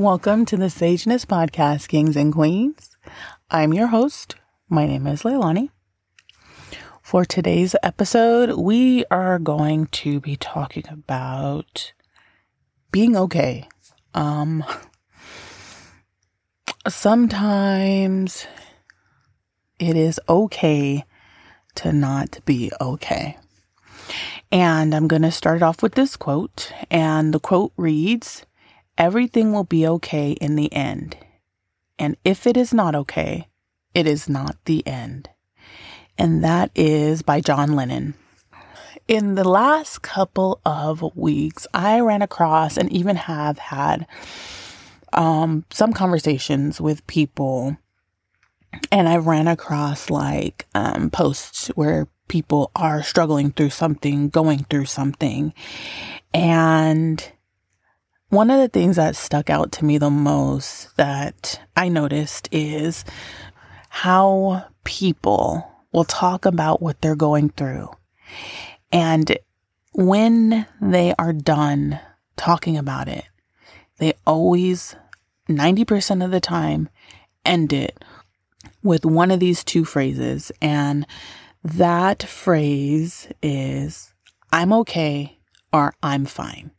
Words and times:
Welcome 0.00 0.46
to 0.46 0.56
the 0.56 0.70
Sageness 0.70 1.26
Podcast, 1.26 1.88
Kings 1.88 2.16
and 2.16 2.32
Queens. 2.32 2.96
I'm 3.50 3.74
your 3.74 3.88
host. 3.88 4.34
My 4.66 4.86
name 4.86 5.06
is 5.06 5.24
Leilani. 5.24 5.68
For 7.02 7.26
today's 7.26 7.76
episode, 7.82 8.52
we 8.58 9.04
are 9.10 9.38
going 9.38 9.88
to 9.88 10.18
be 10.18 10.36
talking 10.36 10.84
about 10.88 11.92
being 12.90 13.14
okay. 13.14 13.68
Um, 14.14 14.64
sometimes 16.88 18.46
it 19.78 19.98
is 19.98 20.18
okay 20.30 21.04
to 21.74 21.92
not 21.92 22.40
be 22.46 22.72
okay. 22.80 23.36
And 24.50 24.94
I'm 24.94 25.08
going 25.08 25.22
to 25.22 25.30
start 25.30 25.60
off 25.60 25.82
with 25.82 25.92
this 25.92 26.16
quote. 26.16 26.72
And 26.90 27.34
the 27.34 27.38
quote 27.38 27.72
reads 27.76 28.46
Everything 29.00 29.54
will 29.54 29.64
be 29.64 29.86
okay 29.86 30.32
in 30.32 30.56
the 30.56 30.70
end. 30.74 31.16
And 31.98 32.18
if 32.22 32.46
it 32.46 32.54
is 32.54 32.74
not 32.74 32.94
okay, 32.94 33.48
it 33.94 34.06
is 34.06 34.28
not 34.28 34.56
the 34.66 34.86
end. 34.86 35.30
And 36.18 36.44
that 36.44 36.70
is 36.74 37.22
by 37.22 37.40
John 37.40 37.74
Lennon. 37.74 38.12
In 39.08 39.36
the 39.36 39.48
last 39.48 40.02
couple 40.02 40.60
of 40.66 41.02
weeks, 41.16 41.66
I 41.72 42.00
ran 42.00 42.20
across 42.20 42.76
and 42.76 42.92
even 42.92 43.16
have 43.16 43.58
had 43.58 44.06
um, 45.14 45.64
some 45.70 45.94
conversations 45.94 46.78
with 46.78 47.06
people, 47.06 47.78
and 48.92 49.08
I 49.08 49.16
ran 49.16 49.48
across 49.48 50.10
like 50.10 50.66
um, 50.74 51.08
posts 51.08 51.68
where 51.68 52.06
people 52.28 52.70
are 52.76 53.02
struggling 53.02 53.50
through 53.50 53.70
something, 53.70 54.28
going 54.28 54.64
through 54.64 54.84
something. 54.84 55.54
And 56.34 57.26
one 58.30 58.50
of 58.50 58.58
the 58.60 58.68
things 58.68 58.96
that 58.96 59.16
stuck 59.16 59.50
out 59.50 59.72
to 59.72 59.84
me 59.84 59.98
the 59.98 60.10
most 60.10 60.96
that 60.96 61.60
I 61.76 61.88
noticed 61.88 62.48
is 62.52 63.04
how 63.88 64.64
people 64.84 65.68
will 65.92 66.04
talk 66.04 66.44
about 66.44 66.80
what 66.80 67.00
they're 67.00 67.16
going 67.16 67.50
through. 67.50 67.90
And 68.92 69.36
when 69.92 70.66
they 70.80 71.12
are 71.18 71.32
done 71.32 71.98
talking 72.36 72.76
about 72.76 73.08
it, 73.08 73.24
they 73.98 74.14
always, 74.26 74.94
90% 75.48 76.24
of 76.24 76.30
the 76.30 76.40
time, 76.40 76.88
end 77.44 77.72
it 77.72 78.02
with 78.82 79.04
one 79.04 79.32
of 79.32 79.40
these 79.40 79.64
two 79.64 79.84
phrases. 79.84 80.52
And 80.62 81.04
that 81.64 82.22
phrase 82.22 83.26
is, 83.42 84.14
I'm 84.52 84.72
okay 84.72 85.38
or 85.72 85.94
I'm 86.00 86.26
fine. 86.26 86.70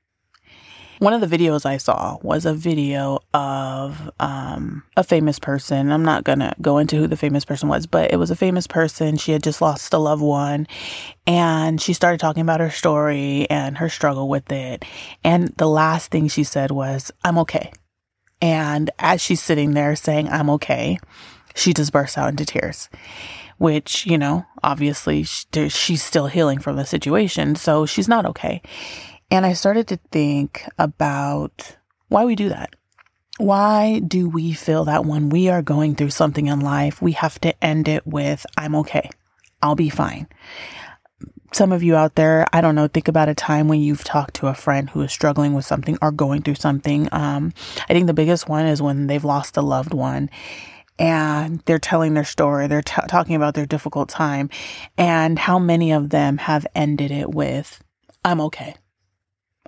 One 1.02 1.14
of 1.14 1.28
the 1.28 1.36
videos 1.36 1.66
I 1.66 1.78
saw 1.78 2.20
was 2.22 2.46
a 2.46 2.54
video 2.54 3.22
of 3.34 4.12
um, 4.20 4.84
a 4.96 5.04
famous 5.04 5.40
person. 5.40 5.92
I'm 5.92 6.06
not 6.06 6.24
going 6.24 6.38
to 6.38 6.54
go 6.62 6.78
into 6.78 6.96
who 6.96 7.08
the 7.08 7.18
famous 7.18 7.44
person 7.44 7.70
was, 7.70 7.88
but 7.88 8.14
it 8.14 8.18
was 8.18 8.30
a 8.30 8.36
famous 8.36 8.68
person. 8.68 9.18
She 9.18 9.32
had 9.32 9.42
just 9.42 9.64
lost 9.64 9.96
a 9.96 9.98
loved 9.98 10.22
one 10.22 10.68
and 11.26 11.82
she 11.82 11.94
started 11.94 12.20
talking 12.20 12.44
about 12.44 12.60
her 12.60 12.70
story 12.70 13.50
and 13.50 13.80
her 13.80 13.90
struggle 13.90 14.30
with 14.30 14.52
it. 14.52 14.86
And 15.24 15.48
the 15.58 15.68
last 15.68 16.12
thing 16.12 16.28
she 16.28 16.44
said 16.44 16.70
was, 16.70 17.12
I'm 17.24 17.40
okay. 17.40 17.74
And 18.40 18.92
as 19.00 19.22
she's 19.22 19.42
sitting 19.42 19.72
there 19.72 19.96
saying, 19.96 20.30
I'm 20.30 20.52
okay, 20.52 21.00
she 21.56 21.74
just 21.74 21.92
bursts 21.92 22.16
out 22.16 22.30
into 22.30 22.46
tears 22.46 22.90
which, 23.58 24.08
you 24.08 24.18
know, 24.18 24.44
obviously 24.64 25.22
she's 25.22 26.02
still 26.02 26.26
healing 26.26 26.58
from 26.58 26.78
the 26.78 26.84
situation. 26.86 27.56
So 27.56 27.86
she's 27.86 28.08
not 28.08 28.26
okay. 28.26 28.60
And 29.32 29.46
I 29.46 29.54
started 29.54 29.88
to 29.88 30.00
think 30.12 30.68
about 30.78 31.78
why 32.10 32.26
we 32.26 32.36
do 32.36 32.50
that. 32.50 32.76
Why 33.38 34.00
do 34.00 34.28
we 34.28 34.52
feel 34.52 34.84
that 34.86 35.06
when 35.06 35.30
we 35.30 35.48
are 35.48 35.62
going 35.62 35.96
through 35.96 36.10
something 36.10 36.48
in 36.48 36.60
life, 36.60 37.02
we 37.02 37.14
have 37.14 37.40
to 37.42 37.64
end 37.64 37.88
it 37.88 38.06
with, 38.06 38.46
I'm 38.58 38.76
okay. 38.76 39.10
I'll 39.62 39.76
be 39.76 39.90
fine. 39.90 40.28
Some 41.54 41.72
of 41.72 41.82
you 41.82 41.96
out 41.96 42.16
there, 42.16 42.46
I 42.52 42.60
don't 42.60 42.76
know, 42.76 42.88
think 42.88 43.08
about 43.08 43.30
a 43.30 43.34
time 43.34 43.70
when 43.70 43.80
you've 43.80 44.04
talked 44.04 44.36
to 44.36 44.48
a 44.48 44.54
friend 44.54 44.90
who 44.90 45.02
is 45.02 45.14
struggling 45.14 45.54
with 45.54 45.66
something 45.66 45.98
or 46.02 46.12
going 46.12 46.42
through 46.42 46.56
something. 46.56 47.08
Um, 47.14 47.54
I 47.90 47.94
think 47.94 48.08
the 48.08 48.14
biggest 48.14 48.50
one 48.50 48.66
is 48.66 48.82
when 48.82 49.08
they've 49.08 49.24
lost 49.24 49.56
a 49.56 49.62
loved 49.62 49.94
one 49.94 50.30
and 51.00 51.62
they're 51.66 51.80
telling 51.80 52.14
their 52.14 52.26
story. 52.26 52.68
They're 52.68 52.82
t- 52.82 53.02
talking 53.08 53.36
about 53.36 53.54
their 53.54 53.66
difficult 53.66 54.10
time 54.10 54.50
and 54.98 55.40
how 55.40 55.58
many 55.58 55.94
of 55.94 56.10
them 56.10 56.38
have 56.38 56.68
ended 56.76 57.12
it 57.12 57.30
with, 57.34 57.82
I'm 58.24 58.42
okay. 58.42 58.76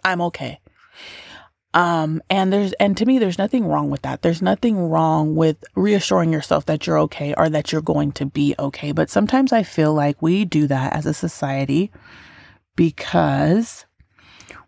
I'm 0.04 0.22
okay. 0.22 0.60
Um, 1.74 2.22
and 2.30 2.54
there's, 2.54 2.74
and 2.74 2.96
to 2.98 3.06
me, 3.06 3.18
there's 3.18 3.40
nothing 3.40 3.66
wrong 3.66 3.90
with 3.90 4.04
that. 4.04 4.22
There's 4.22 4.42
nothing 4.42 4.78
wrong 4.90 5.36
with 5.36 5.64
reassuring 5.76 6.32
yourself 6.32 6.68
that 6.68 6.86
you're 6.86 7.00
okay 7.00 7.34
or 7.36 7.50
that 7.50 7.72
you're 7.72 7.82
going 7.82 8.12
to 8.14 8.26
be 8.26 8.54
okay. 8.60 8.92
But 8.92 9.10
sometimes 9.10 9.52
I 9.52 9.64
feel 9.64 9.94
like 9.94 10.22
we 10.22 10.46
do 10.46 10.68
that 10.68 10.94
as 10.94 11.06
a 11.06 11.14
society 11.14 11.92
because 12.76 13.86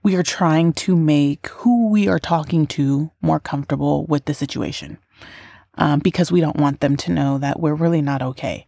we 0.02 0.16
are 0.16 0.24
trying 0.24 0.74
to 0.74 0.96
make 0.96 1.48
who 1.48 1.90
we 1.90 2.08
are 2.08 2.20
talking 2.20 2.68
to 2.68 3.12
more 3.22 3.40
comfortable 3.40 4.06
with 4.06 4.26
the 4.26 4.34
situation 4.34 4.98
um, 5.80 6.00
because 6.00 6.32
we 6.32 6.42
don't 6.42 6.60
want 6.60 6.80
them 6.80 6.96
to 6.98 7.12
know 7.12 7.38
that 7.40 7.60
we're 7.60 7.74
really 7.74 8.02
not 8.02 8.22
okay. 8.22 8.68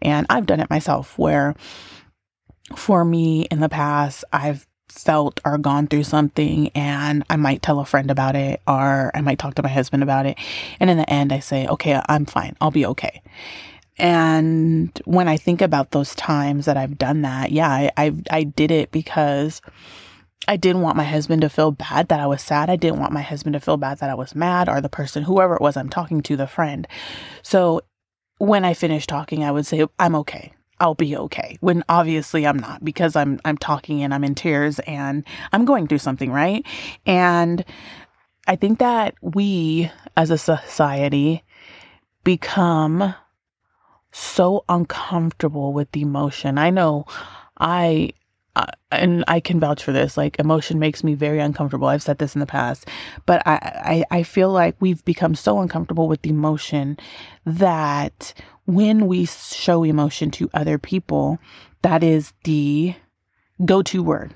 And 0.00 0.24
I've 0.30 0.46
done 0.46 0.60
it 0.60 0.70
myself 0.70 1.18
where 1.18 1.56
for 2.76 3.04
me 3.04 3.42
in 3.50 3.58
the 3.58 3.68
past, 3.68 4.24
I've 4.32 4.67
felt 5.02 5.40
or 5.44 5.58
gone 5.58 5.86
through 5.86 6.04
something 6.04 6.68
and 6.74 7.24
I 7.30 7.36
might 7.36 7.62
tell 7.62 7.80
a 7.80 7.84
friend 7.84 8.10
about 8.10 8.36
it 8.36 8.60
or 8.66 9.10
I 9.14 9.20
might 9.20 9.38
talk 9.38 9.54
to 9.54 9.62
my 9.62 9.68
husband 9.68 10.02
about 10.02 10.26
it. 10.26 10.38
And 10.80 10.90
in 10.90 10.96
the 10.96 11.08
end, 11.10 11.32
I 11.32 11.38
say, 11.38 11.66
okay, 11.66 12.00
I'm 12.08 12.26
fine. 12.26 12.56
I'll 12.60 12.70
be 12.70 12.86
okay. 12.86 13.22
And 13.98 14.96
when 15.04 15.26
I 15.26 15.36
think 15.36 15.60
about 15.60 15.90
those 15.90 16.14
times 16.14 16.66
that 16.66 16.76
I've 16.76 16.98
done 16.98 17.22
that, 17.22 17.50
yeah, 17.50 17.68
I, 17.68 17.90
I, 17.96 18.12
I 18.30 18.42
did 18.44 18.70
it 18.70 18.92
because 18.92 19.60
I 20.46 20.56
didn't 20.56 20.82
want 20.82 20.96
my 20.96 21.04
husband 21.04 21.42
to 21.42 21.48
feel 21.48 21.72
bad 21.72 22.08
that 22.08 22.20
I 22.20 22.26
was 22.26 22.40
sad. 22.40 22.70
I 22.70 22.76
didn't 22.76 23.00
want 23.00 23.12
my 23.12 23.22
husband 23.22 23.54
to 23.54 23.60
feel 23.60 23.76
bad 23.76 23.98
that 23.98 24.10
I 24.10 24.14
was 24.14 24.34
mad 24.34 24.68
or 24.68 24.80
the 24.80 24.88
person, 24.88 25.24
whoever 25.24 25.56
it 25.56 25.60
was 25.60 25.76
I'm 25.76 25.90
talking 25.90 26.22
to, 26.22 26.36
the 26.36 26.46
friend. 26.46 26.86
So 27.42 27.82
when 28.38 28.64
I 28.64 28.72
finished 28.72 29.08
talking, 29.08 29.42
I 29.42 29.50
would 29.50 29.66
say, 29.66 29.84
I'm 29.98 30.14
okay. 30.16 30.52
I'll 30.80 30.94
be 30.94 31.16
okay. 31.16 31.58
When 31.60 31.82
obviously 31.88 32.46
I'm 32.46 32.58
not 32.58 32.84
because 32.84 33.16
I'm 33.16 33.40
I'm 33.44 33.58
talking 33.58 34.02
and 34.02 34.14
I'm 34.14 34.24
in 34.24 34.34
tears 34.34 34.78
and 34.80 35.24
I'm 35.52 35.64
going 35.64 35.88
through 35.88 35.98
something, 35.98 36.30
right? 36.30 36.64
And 37.06 37.64
I 38.46 38.56
think 38.56 38.78
that 38.78 39.14
we 39.20 39.90
as 40.16 40.30
a 40.30 40.38
society 40.38 41.42
become 42.24 43.14
so 44.12 44.64
uncomfortable 44.68 45.72
with 45.72 45.90
the 45.92 46.02
emotion. 46.02 46.58
I 46.58 46.70
know 46.70 47.04
I 47.58 48.12
and 48.90 49.24
I 49.28 49.40
can 49.40 49.60
vouch 49.60 49.82
for 49.82 49.92
this. 49.92 50.16
Like 50.16 50.38
emotion 50.38 50.78
makes 50.78 51.04
me 51.04 51.14
very 51.14 51.38
uncomfortable. 51.38 51.88
I've 51.88 52.02
said 52.02 52.18
this 52.18 52.34
in 52.34 52.40
the 52.40 52.46
past, 52.46 52.86
but 53.26 53.46
I, 53.46 54.04
I, 54.10 54.18
I 54.18 54.22
feel 54.22 54.50
like 54.50 54.76
we've 54.80 55.04
become 55.04 55.34
so 55.34 55.60
uncomfortable 55.60 56.08
with 56.08 56.26
emotion 56.26 56.98
that 57.44 58.34
when 58.64 59.06
we 59.06 59.26
show 59.26 59.84
emotion 59.84 60.30
to 60.32 60.50
other 60.54 60.78
people, 60.78 61.38
that 61.82 62.02
is 62.02 62.32
the 62.44 62.94
go-to 63.64 64.02
word 64.02 64.34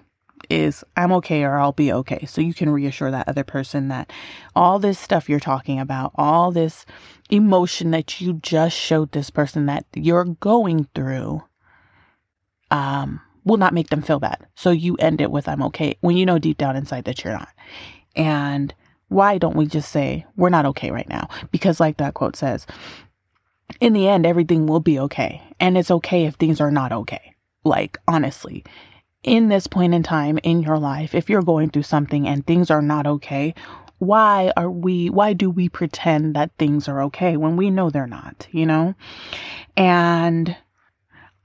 is 0.51 0.85
I'm 0.97 1.13
okay 1.13 1.45
or 1.45 1.59
I'll 1.59 1.73
be 1.73 1.93
okay. 1.93 2.27
So 2.27 2.41
you 2.41 2.55
can 2.55 2.71
reassure 2.71 3.11
that 3.11 3.29
other 3.29 3.45
person 3.45 3.89
that 3.89 4.13
all 4.55 4.79
this 4.79 4.99
stuff 4.99 5.29
you're 5.29 5.41
talking 5.41 5.79
about, 5.79 6.13
all 6.15 6.51
this 6.51 6.85
emotion 7.31 7.91
that 7.93 8.21
you 8.21 8.35
just 8.35 8.77
showed 8.77 9.13
this 9.13 9.31
person 9.31 9.67
that 9.67 9.87
you're 9.95 10.25
going 10.25 10.89
through, 10.95 11.43
um, 12.71 13.21
will 13.45 13.57
not 13.57 13.75
make 13.75 13.89
them 13.89 14.03
feel 14.03 14.21
bad. 14.21 14.47
So 14.55 14.71
you 14.71 14.97
end 14.97 15.21
it 15.21 15.31
with, 15.31 15.49
I'm 15.49 15.63
okay, 15.65 15.97
when 16.01 16.17
you 16.17 16.27
know 16.27 16.39
deep 16.39 16.59
down 16.59 16.77
inside 16.77 17.05
that 17.05 17.25
you're 17.25 17.33
not. 17.33 17.49
And 18.15 18.75
why 19.09 19.39
don't 19.39 19.57
we 19.57 19.67
just 19.67 19.91
say, 19.91 20.27
we're 20.37 20.49
not 20.49 20.67
okay 20.67 20.91
right 20.91 21.09
now? 21.09 21.29
Because, 21.51 21.81
like 21.81 21.99
that 21.99 22.15
quote 22.15 22.37
says, 22.37 22.67
in 23.81 23.93
the 23.93 24.09
end, 24.09 24.27
everything 24.27 24.67
will 24.67 24.81
be 24.81 24.99
okay. 24.99 25.43
And 25.61 25.77
it's 25.77 25.91
okay 25.91 26.25
if 26.25 26.35
things 26.35 26.61
are 26.61 26.71
not 26.71 26.93
okay. 26.93 27.35
Like, 27.65 27.99
honestly, 28.09 28.65
in 29.23 29.49
this 29.49 29.67
point 29.67 29.95
in 29.95 30.03
time 30.03 30.39
in 30.43 30.63
your 30.63 30.79
life, 30.79 31.15
if 31.15 31.31
you're 31.31 31.43
going 31.43 31.71
through 31.71 31.85
something 31.85 32.27
and 32.27 32.47
things 32.47 32.71
are 32.71 32.83
not 32.83 33.07
okay, 33.07 33.55
why 33.99 34.53
are 34.57 34.71
we, 34.71 35.11
why 35.11 35.33
do 35.33 35.49
we 35.49 35.69
pretend 35.69 36.35
that 36.35 36.51
things 36.59 36.89
are 36.89 37.03
okay 37.05 37.37
when 37.37 37.57
we 37.57 37.71
know 37.71 37.89
they're 37.89 38.07
not, 38.07 38.49
you 38.51 38.67
know? 38.67 38.95
And 39.77 40.57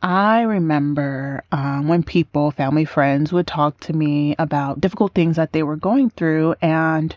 I 0.01 0.41
remember 0.41 1.43
um, 1.51 1.87
when 1.87 2.03
people, 2.03 2.51
family, 2.51 2.85
friends 2.85 3.33
would 3.33 3.47
talk 3.47 3.79
to 3.81 3.93
me 3.93 4.35
about 4.37 4.79
difficult 4.79 5.13
things 5.13 5.35
that 5.37 5.53
they 5.53 5.63
were 5.63 5.75
going 5.75 6.11
through, 6.11 6.55
and 6.61 7.15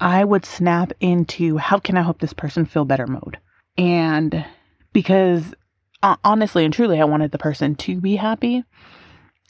I 0.00 0.24
would 0.24 0.44
snap 0.44 0.92
into 1.00 1.56
how 1.58 1.78
can 1.78 1.96
I 1.96 2.02
help 2.02 2.18
this 2.18 2.32
person 2.32 2.66
feel 2.66 2.84
better 2.84 3.06
mode. 3.06 3.38
And 3.76 4.44
because 4.92 5.54
uh, 6.02 6.16
honestly 6.24 6.64
and 6.64 6.74
truly, 6.74 7.00
I 7.00 7.04
wanted 7.04 7.30
the 7.30 7.38
person 7.38 7.74
to 7.76 8.00
be 8.00 8.16
happy. 8.16 8.64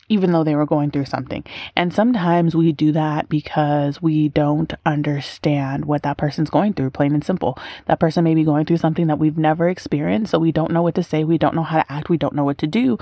Even 0.09 0.33
though 0.33 0.45
they 0.45 0.55
were 0.55 0.67
going 0.67 0.91
through 0.91 1.05
something. 1.05 1.45
And 1.77 1.93
sometimes 1.93 2.55
we 2.55 2.73
do 2.73 2.93
that 2.93 3.29
because 3.29 4.01
we 4.01 4.29
don't 4.29 4.73
understand 4.87 5.85
what 5.85 6.03
that 6.03 6.17
person's 6.17 6.51
going 6.51 6.73
through, 6.73 6.91
plain 6.91 7.15
and 7.15 7.25
simple. 7.25 7.59
That 7.87 8.01
person 8.01 8.25
may 8.25 8.35
be 8.35 8.45
going 8.45 8.65
through 8.67 8.79
something 8.79 9.07
that 9.09 9.19
we've 9.19 9.39
never 9.39 9.69
experienced, 9.69 10.31
so 10.31 10.39
we 10.39 10.53
don't 10.53 10.73
know 10.73 10.83
what 10.83 10.95
to 10.95 11.03
say, 11.03 11.25
we 11.25 11.39
don't 11.39 11.55
know 11.55 11.63
how 11.63 11.83
to 11.83 11.93
act, 11.93 12.09
we 12.09 12.17
don't 12.17 12.35
know 12.35 12.45
what 12.45 12.59
to 12.59 12.67
do. 12.67 12.99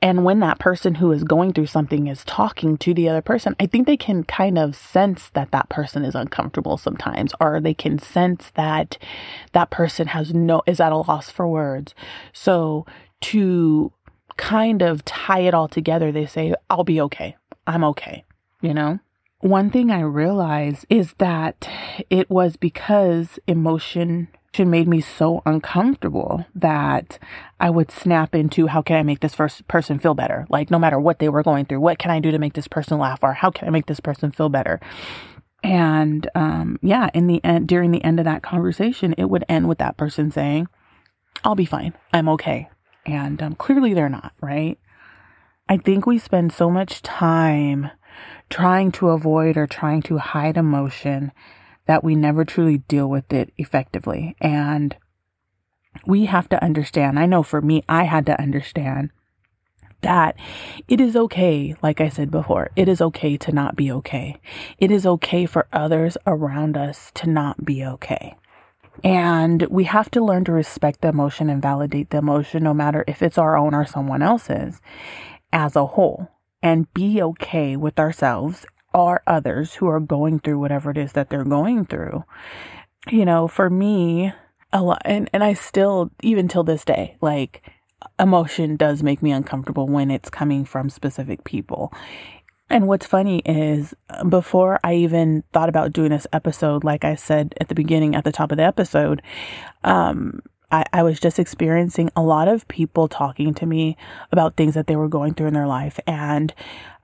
And 0.00 0.24
when 0.24 0.40
that 0.40 0.58
person 0.58 0.96
who 0.96 1.12
is 1.12 1.24
going 1.24 1.52
through 1.52 1.66
something 1.66 2.06
is 2.06 2.24
talking 2.24 2.76
to 2.78 2.94
the 2.94 3.08
other 3.08 3.22
person, 3.22 3.56
I 3.58 3.66
think 3.66 3.86
they 3.86 3.96
can 3.96 4.24
kind 4.24 4.58
of 4.58 4.76
sense 4.76 5.30
that 5.30 5.50
that 5.50 5.68
person 5.68 6.04
is 6.04 6.14
uncomfortable 6.14 6.76
sometimes, 6.76 7.32
or 7.40 7.60
they 7.60 7.74
can 7.74 7.98
sense 7.98 8.50
that 8.54 8.98
that 9.52 9.70
person 9.70 10.08
has 10.08 10.34
no, 10.34 10.62
is 10.66 10.80
at 10.80 10.92
a 10.92 10.96
loss 10.96 11.30
for 11.30 11.48
words. 11.48 11.94
So 12.32 12.86
to 13.22 13.92
kind 14.36 14.82
of 14.82 15.04
tie 15.04 15.40
it 15.40 15.54
all 15.54 15.68
together, 15.68 16.12
they 16.12 16.26
say, 16.26 16.54
I'll 16.70 16.84
be 16.84 17.00
okay. 17.02 17.36
I'm 17.66 17.84
okay. 17.84 18.24
You 18.60 18.74
know? 18.74 19.00
One 19.40 19.70
thing 19.70 19.90
I 19.90 20.00
realized 20.00 20.86
is 20.88 21.14
that 21.18 21.68
it 22.08 22.30
was 22.30 22.56
because 22.56 23.38
emotion 23.46 24.28
made 24.58 24.86
me 24.86 25.00
so 25.00 25.42
uncomfortable 25.44 26.46
that 26.54 27.18
I 27.58 27.70
would 27.70 27.90
snap 27.90 28.36
into 28.36 28.68
how 28.68 28.82
can 28.82 28.96
I 28.96 29.02
make 29.02 29.18
this 29.18 29.34
first 29.34 29.66
person 29.66 29.98
feel 29.98 30.14
better? 30.14 30.46
Like 30.48 30.70
no 30.70 30.78
matter 30.78 31.00
what 31.00 31.18
they 31.18 31.28
were 31.28 31.42
going 31.42 31.64
through, 31.64 31.80
what 31.80 31.98
can 31.98 32.12
I 32.12 32.20
do 32.20 32.30
to 32.30 32.38
make 32.38 32.52
this 32.52 32.68
person 32.68 32.98
laugh 32.98 33.18
or 33.22 33.32
how 33.32 33.50
can 33.50 33.66
I 33.66 33.70
make 33.72 33.86
this 33.86 33.98
person 33.98 34.30
feel 34.30 34.48
better? 34.48 34.78
And 35.64 36.28
um, 36.36 36.78
yeah, 36.82 37.08
in 37.14 37.26
the 37.26 37.42
end, 37.42 37.66
during 37.66 37.90
the 37.90 38.04
end 38.04 38.20
of 38.20 38.26
that 38.26 38.42
conversation, 38.42 39.14
it 39.18 39.24
would 39.24 39.44
end 39.48 39.66
with 39.68 39.78
that 39.78 39.96
person 39.96 40.30
saying, 40.30 40.68
I'll 41.42 41.56
be 41.56 41.64
fine. 41.64 41.94
I'm 42.12 42.28
okay. 42.28 42.68
And 43.06 43.42
um, 43.42 43.54
clearly 43.54 43.94
they're 43.94 44.08
not, 44.08 44.32
right? 44.40 44.78
I 45.68 45.76
think 45.76 46.06
we 46.06 46.18
spend 46.18 46.52
so 46.52 46.70
much 46.70 47.02
time 47.02 47.90
trying 48.50 48.92
to 48.92 49.08
avoid 49.08 49.56
or 49.56 49.66
trying 49.66 50.02
to 50.02 50.18
hide 50.18 50.56
emotion 50.56 51.32
that 51.86 52.04
we 52.04 52.14
never 52.14 52.44
truly 52.44 52.78
deal 52.78 53.08
with 53.08 53.32
it 53.32 53.52
effectively. 53.56 54.36
And 54.40 54.96
we 56.06 56.26
have 56.26 56.48
to 56.50 56.62
understand, 56.62 57.18
I 57.18 57.26
know 57.26 57.42
for 57.42 57.60
me, 57.60 57.82
I 57.88 58.04
had 58.04 58.26
to 58.26 58.40
understand 58.40 59.10
that 60.02 60.36
it 60.86 61.00
is 61.00 61.16
okay, 61.16 61.74
like 61.82 62.00
I 62.00 62.10
said 62.10 62.30
before, 62.30 62.70
it 62.76 62.88
is 62.88 63.00
okay 63.00 63.36
to 63.38 63.52
not 63.52 63.74
be 63.74 63.90
okay. 63.90 64.36
It 64.78 64.90
is 64.90 65.06
okay 65.06 65.46
for 65.46 65.66
others 65.72 66.18
around 66.26 66.76
us 66.76 67.10
to 67.14 67.28
not 67.28 67.64
be 67.64 67.84
okay. 67.84 68.36
And 69.02 69.62
we 69.70 69.84
have 69.84 70.10
to 70.12 70.24
learn 70.24 70.44
to 70.44 70.52
respect 70.52 71.00
the 71.00 71.08
emotion 71.08 71.50
and 71.50 71.60
validate 71.60 72.10
the 72.10 72.18
emotion, 72.18 72.62
no 72.62 72.72
matter 72.72 73.04
if 73.08 73.22
it's 73.22 73.38
our 73.38 73.56
own 73.56 73.74
or 73.74 73.84
someone 73.84 74.22
else's, 74.22 74.80
as 75.52 75.74
a 75.76 75.86
whole, 75.86 76.30
and 76.62 76.92
be 76.94 77.20
okay 77.22 77.76
with 77.76 77.98
ourselves 77.98 78.66
or 78.92 79.22
others 79.26 79.74
who 79.74 79.88
are 79.88 80.00
going 80.00 80.38
through 80.38 80.58
whatever 80.58 80.90
it 80.90 80.98
is 80.98 81.12
that 81.12 81.28
they're 81.28 81.44
going 81.44 81.84
through. 81.84 82.24
You 83.10 83.24
know, 83.24 83.48
for 83.48 83.68
me, 83.68 84.32
a 84.72 84.82
lot, 84.82 85.02
and, 85.04 85.28
and 85.32 85.42
I 85.42 85.54
still, 85.54 86.10
even 86.22 86.48
till 86.48 86.64
this 86.64 86.84
day, 86.84 87.16
like, 87.20 87.62
emotion 88.18 88.76
does 88.76 89.02
make 89.02 89.22
me 89.22 89.32
uncomfortable 89.32 89.86
when 89.86 90.10
it's 90.10 90.30
coming 90.30 90.64
from 90.64 90.88
specific 90.88 91.44
people. 91.44 91.92
And 92.70 92.88
what's 92.88 93.06
funny 93.06 93.40
is 93.40 93.94
before 94.28 94.80
I 94.82 94.94
even 94.94 95.44
thought 95.52 95.68
about 95.68 95.92
doing 95.92 96.10
this 96.10 96.26
episode, 96.32 96.82
like 96.82 97.04
I 97.04 97.14
said 97.14 97.54
at 97.60 97.68
the 97.68 97.74
beginning, 97.74 98.14
at 98.14 98.24
the 98.24 98.32
top 98.32 98.50
of 98.50 98.56
the 98.56 98.64
episode, 98.64 99.20
um, 99.84 100.40
I, 100.70 100.84
I 100.92 101.02
was 101.02 101.20
just 101.20 101.38
experiencing 101.38 102.10
a 102.16 102.22
lot 102.22 102.48
of 102.48 102.66
people 102.68 103.06
talking 103.06 103.54
to 103.54 103.66
me 103.66 103.96
about 104.32 104.56
things 104.56 104.74
that 104.74 104.86
they 104.86 104.96
were 104.96 105.08
going 105.08 105.34
through 105.34 105.48
in 105.48 105.54
their 105.54 105.66
life 105.66 106.00
and 106.06 106.54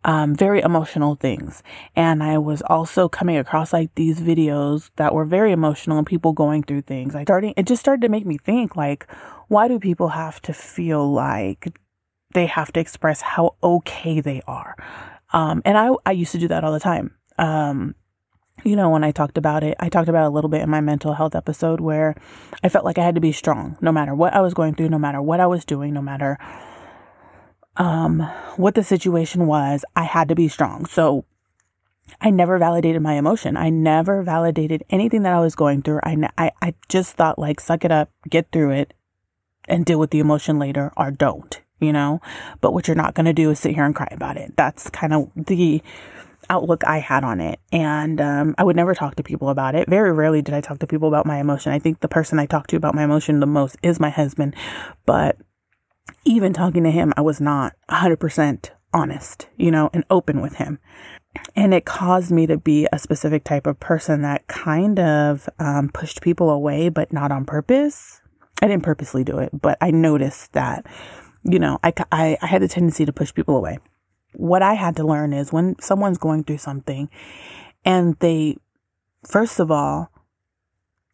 um, 0.02 0.34
very 0.34 0.60
emotional 0.60 1.14
things. 1.14 1.62
And 1.94 2.22
I 2.22 2.38
was 2.38 2.62
also 2.62 3.08
coming 3.08 3.36
across 3.36 3.72
like 3.72 3.94
these 3.94 4.18
videos 4.18 4.90
that 4.96 5.14
were 5.14 5.26
very 5.26 5.52
emotional 5.52 5.98
and 5.98 6.06
people 6.06 6.32
going 6.32 6.62
through 6.62 6.82
things. 6.82 7.14
I 7.14 7.24
starting, 7.24 7.54
it 7.56 7.66
just 7.66 7.80
started 7.80 8.00
to 8.02 8.08
make 8.08 8.26
me 8.26 8.38
think 8.38 8.76
like, 8.76 9.06
why 9.48 9.68
do 9.68 9.78
people 9.78 10.08
have 10.08 10.40
to 10.42 10.52
feel 10.52 11.12
like 11.12 11.78
they 12.32 12.46
have 12.46 12.72
to 12.72 12.80
express 12.80 13.20
how 13.20 13.56
okay 13.62 14.20
they 14.20 14.40
are? 14.46 14.74
Um, 15.32 15.62
and 15.64 15.78
I, 15.78 15.90
I 16.04 16.12
used 16.12 16.32
to 16.32 16.38
do 16.38 16.48
that 16.48 16.64
all 16.64 16.72
the 16.72 16.80
time. 16.80 17.16
Um, 17.38 17.94
you 18.64 18.76
know, 18.76 18.90
when 18.90 19.04
I 19.04 19.10
talked 19.10 19.38
about 19.38 19.62
it, 19.62 19.76
I 19.80 19.88
talked 19.88 20.08
about 20.08 20.26
a 20.26 20.34
little 20.34 20.50
bit 20.50 20.60
in 20.60 20.70
my 20.70 20.80
mental 20.80 21.14
health 21.14 21.34
episode 21.34 21.80
where 21.80 22.14
I 22.62 22.68
felt 22.68 22.84
like 22.84 22.98
I 22.98 23.04
had 23.04 23.14
to 23.14 23.20
be 23.20 23.32
strong 23.32 23.78
no 23.80 23.92
matter 23.92 24.14
what 24.14 24.34
I 24.34 24.40
was 24.40 24.54
going 24.54 24.74
through, 24.74 24.90
no 24.90 24.98
matter 24.98 25.22
what 25.22 25.40
I 25.40 25.46
was 25.46 25.64
doing, 25.64 25.94
no 25.94 26.02
matter 26.02 26.38
um, 27.76 28.20
what 28.56 28.74
the 28.74 28.84
situation 28.84 29.46
was, 29.46 29.84
I 29.96 30.02
had 30.02 30.28
to 30.28 30.34
be 30.34 30.48
strong. 30.48 30.84
So 30.86 31.24
I 32.20 32.30
never 32.30 32.58
validated 32.58 33.00
my 33.02 33.14
emotion. 33.14 33.56
I 33.56 33.70
never 33.70 34.22
validated 34.22 34.84
anything 34.90 35.22
that 35.22 35.32
I 35.32 35.40
was 35.40 35.54
going 35.54 35.82
through. 35.82 36.00
I, 36.02 36.28
I, 36.36 36.50
I 36.60 36.74
just 36.88 37.14
thought 37.14 37.38
like, 37.38 37.60
suck 37.60 37.84
it 37.84 37.92
up, 37.92 38.10
get 38.28 38.50
through 38.52 38.72
it 38.72 38.94
and 39.68 39.86
deal 39.86 39.98
with 39.98 40.10
the 40.10 40.18
emotion 40.18 40.58
later 40.58 40.92
or 40.96 41.10
don't 41.10 41.60
you 41.80 41.92
know? 41.92 42.20
But 42.60 42.72
what 42.72 42.88
you're 42.88 42.94
not 42.94 43.14
going 43.14 43.26
to 43.26 43.32
do 43.32 43.50
is 43.50 43.58
sit 43.58 43.74
here 43.74 43.84
and 43.84 43.94
cry 43.94 44.08
about 44.10 44.36
it. 44.36 44.56
That's 44.56 44.90
kind 44.90 45.12
of 45.12 45.30
the 45.34 45.82
outlook 46.48 46.84
I 46.84 46.98
had 46.98 47.24
on 47.24 47.40
it. 47.40 47.60
And 47.72 48.20
um, 48.20 48.54
I 48.58 48.64
would 48.64 48.76
never 48.76 48.94
talk 48.94 49.16
to 49.16 49.22
people 49.22 49.48
about 49.48 49.74
it. 49.74 49.88
Very 49.88 50.12
rarely 50.12 50.42
did 50.42 50.54
I 50.54 50.60
talk 50.60 50.78
to 50.80 50.86
people 50.86 51.08
about 51.08 51.26
my 51.26 51.38
emotion. 51.38 51.72
I 51.72 51.78
think 51.78 52.00
the 52.00 52.08
person 52.08 52.38
I 52.38 52.46
talk 52.46 52.66
to 52.68 52.76
about 52.76 52.94
my 52.94 53.04
emotion 53.04 53.40
the 53.40 53.46
most 53.46 53.76
is 53.82 54.00
my 54.00 54.10
husband. 54.10 54.54
But 55.06 55.36
even 56.24 56.52
talking 56.52 56.84
to 56.84 56.90
him, 56.90 57.12
I 57.16 57.20
was 57.20 57.40
not 57.40 57.74
100% 57.90 58.70
honest, 58.92 59.48
you 59.56 59.70
know, 59.70 59.90
and 59.92 60.04
open 60.10 60.40
with 60.40 60.56
him. 60.56 60.78
And 61.54 61.72
it 61.72 61.84
caused 61.84 62.32
me 62.32 62.46
to 62.48 62.58
be 62.58 62.88
a 62.92 62.98
specific 62.98 63.44
type 63.44 63.66
of 63.66 63.78
person 63.78 64.22
that 64.22 64.48
kind 64.48 64.98
of 64.98 65.48
um, 65.60 65.90
pushed 65.90 66.22
people 66.22 66.50
away, 66.50 66.88
but 66.88 67.12
not 67.12 67.30
on 67.30 67.44
purpose. 67.44 68.20
I 68.60 68.66
didn't 68.66 68.82
purposely 68.82 69.22
do 69.22 69.38
it, 69.38 69.50
but 69.58 69.78
I 69.80 69.92
noticed 69.92 70.52
that 70.52 70.84
you 71.42 71.58
know, 71.58 71.78
I, 71.82 71.92
I, 72.12 72.38
I 72.40 72.46
had 72.46 72.62
the 72.62 72.68
tendency 72.68 73.04
to 73.04 73.12
push 73.12 73.32
people 73.32 73.56
away. 73.56 73.78
What 74.34 74.62
I 74.62 74.74
had 74.74 74.96
to 74.96 75.06
learn 75.06 75.32
is 75.32 75.52
when 75.52 75.78
someone's 75.80 76.18
going 76.18 76.44
through 76.44 76.58
something 76.58 77.10
and 77.84 78.16
they, 78.20 78.56
first 79.26 79.58
of 79.58 79.70
all, 79.70 80.10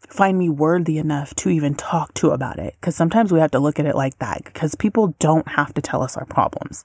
find 0.09 0.39
me 0.39 0.49
worthy 0.49 0.99
enough 0.99 1.35
to 1.35 1.49
even 1.49 1.75
talk 1.75 2.13
to 2.15 2.31
about 2.31 2.59
it. 2.59 2.77
Cause 2.81 2.95
sometimes 2.95 3.33
we 3.33 3.41
have 3.41 3.51
to 3.53 3.59
look 3.59 3.81
at 3.81 3.87
it 3.87 3.97
like 3.97 4.19
that 4.19 4.45
because 4.45 4.75
people 4.75 5.15
don't 5.19 5.49
have 5.49 5.73
to 5.75 5.83
tell 5.83 6.03
us 6.03 6.17
our 6.17 6.27
problems. 6.27 6.85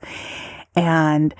And 0.75 1.35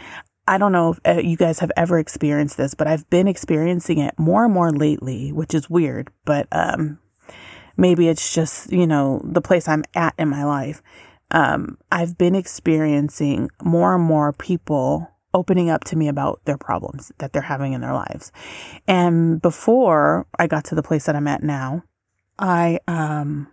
I 0.47 0.57
don't 0.57 0.73
know 0.73 0.91
if 0.91 0.99
uh, 1.05 1.21
you 1.21 1.37
guys 1.37 1.59
have 1.59 1.71
ever 1.77 1.97
experienced 1.97 2.57
this, 2.57 2.73
but 2.73 2.87
I've 2.87 3.09
been 3.09 3.27
experiencing 3.27 3.99
it 3.99 4.17
more 4.19 4.43
and 4.43 4.53
more 4.53 4.71
lately, 4.71 5.31
which 5.31 5.53
is 5.53 5.69
weird, 5.69 6.11
but, 6.25 6.47
um, 6.51 6.99
maybe 7.77 8.09
it's 8.09 8.33
just, 8.33 8.71
you 8.71 8.85
know, 8.85 9.21
the 9.23 9.41
place 9.41 9.67
I'm 9.67 9.83
at 9.95 10.13
in 10.17 10.27
my 10.27 10.43
life 10.43 10.81
um, 11.31 11.77
I've 11.91 12.17
been 12.17 12.35
experiencing 12.35 13.49
more 13.63 13.95
and 13.95 14.03
more 14.03 14.33
people 14.33 15.09
opening 15.33 15.69
up 15.69 15.83
to 15.85 15.95
me 15.95 16.07
about 16.07 16.41
their 16.45 16.57
problems 16.57 17.11
that 17.19 17.31
they're 17.31 17.41
having 17.41 17.73
in 17.73 17.81
their 17.81 17.93
lives. 17.93 18.31
And 18.87 19.41
before 19.41 20.27
I 20.37 20.47
got 20.47 20.65
to 20.65 20.75
the 20.75 20.83
place 20.83 21.05
that 21.05 21.15
I'm 21.15 21.27
at 21.27 21.41
now, 21.41 21.83
I, 22.37 22.79
um, 22.87 23.47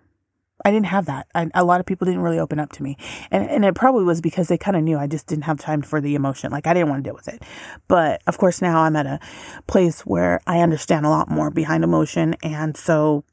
I 0.65 0.73
didn't 0.73 0.87
have 0.87 1.07
that. 1.07 1.29
I, 1.37 1.49
a 1.55 1.65
lot 1.65 1.79
of 1.79 1.87
people 1.87 2.05
didn't 2.05 2.23
really 2.23 2.41
open 2.41 2.59
up 2.59 2.73
to 2.73 2.83
me. 2.83 2.97
And, 3.31 3.49
and 3.49 3.65
it 3.65 3.77
probably 3.77 4.03
was 4.03 4.21
because 4.21 4.49
they 4.49 4.59
kind 4.59 4.77
of 4.77 4.83
knew 4.83 4.99
I 4.99 5.07
just 5.07 5.29
didn't 5.29 5.45
have 5.45 5.61
time 5.61 5.83
for 5.83 6.01
the 6.01 6.17
emotion. 6.17 6.51
Like 6.51 6.67
I 6.67 6.75
didn't 6.75 6.89
want 6.89 7.05
to 7.05 7.09
deal 7.09 7.15
with 7.15 7.29
it. 7.29 7.43
But 7.87 8.23
of 8.27 8.39
course 8.39 8.61
now 8.61 8.81
I'm 8.81 8.97
at 8.97 9.07
a 9.07 9.21
place 9.69 10.01
where 10.01 10.41
I 10.49 10.59
understand 10.61 11.07
a 11.07 11.11
lot 11.11 11.31
more 11.31 11.51
behind 11.51 11.85
emotion. 11.85 12.35
And 12.43 12.77
so 12.77 13.25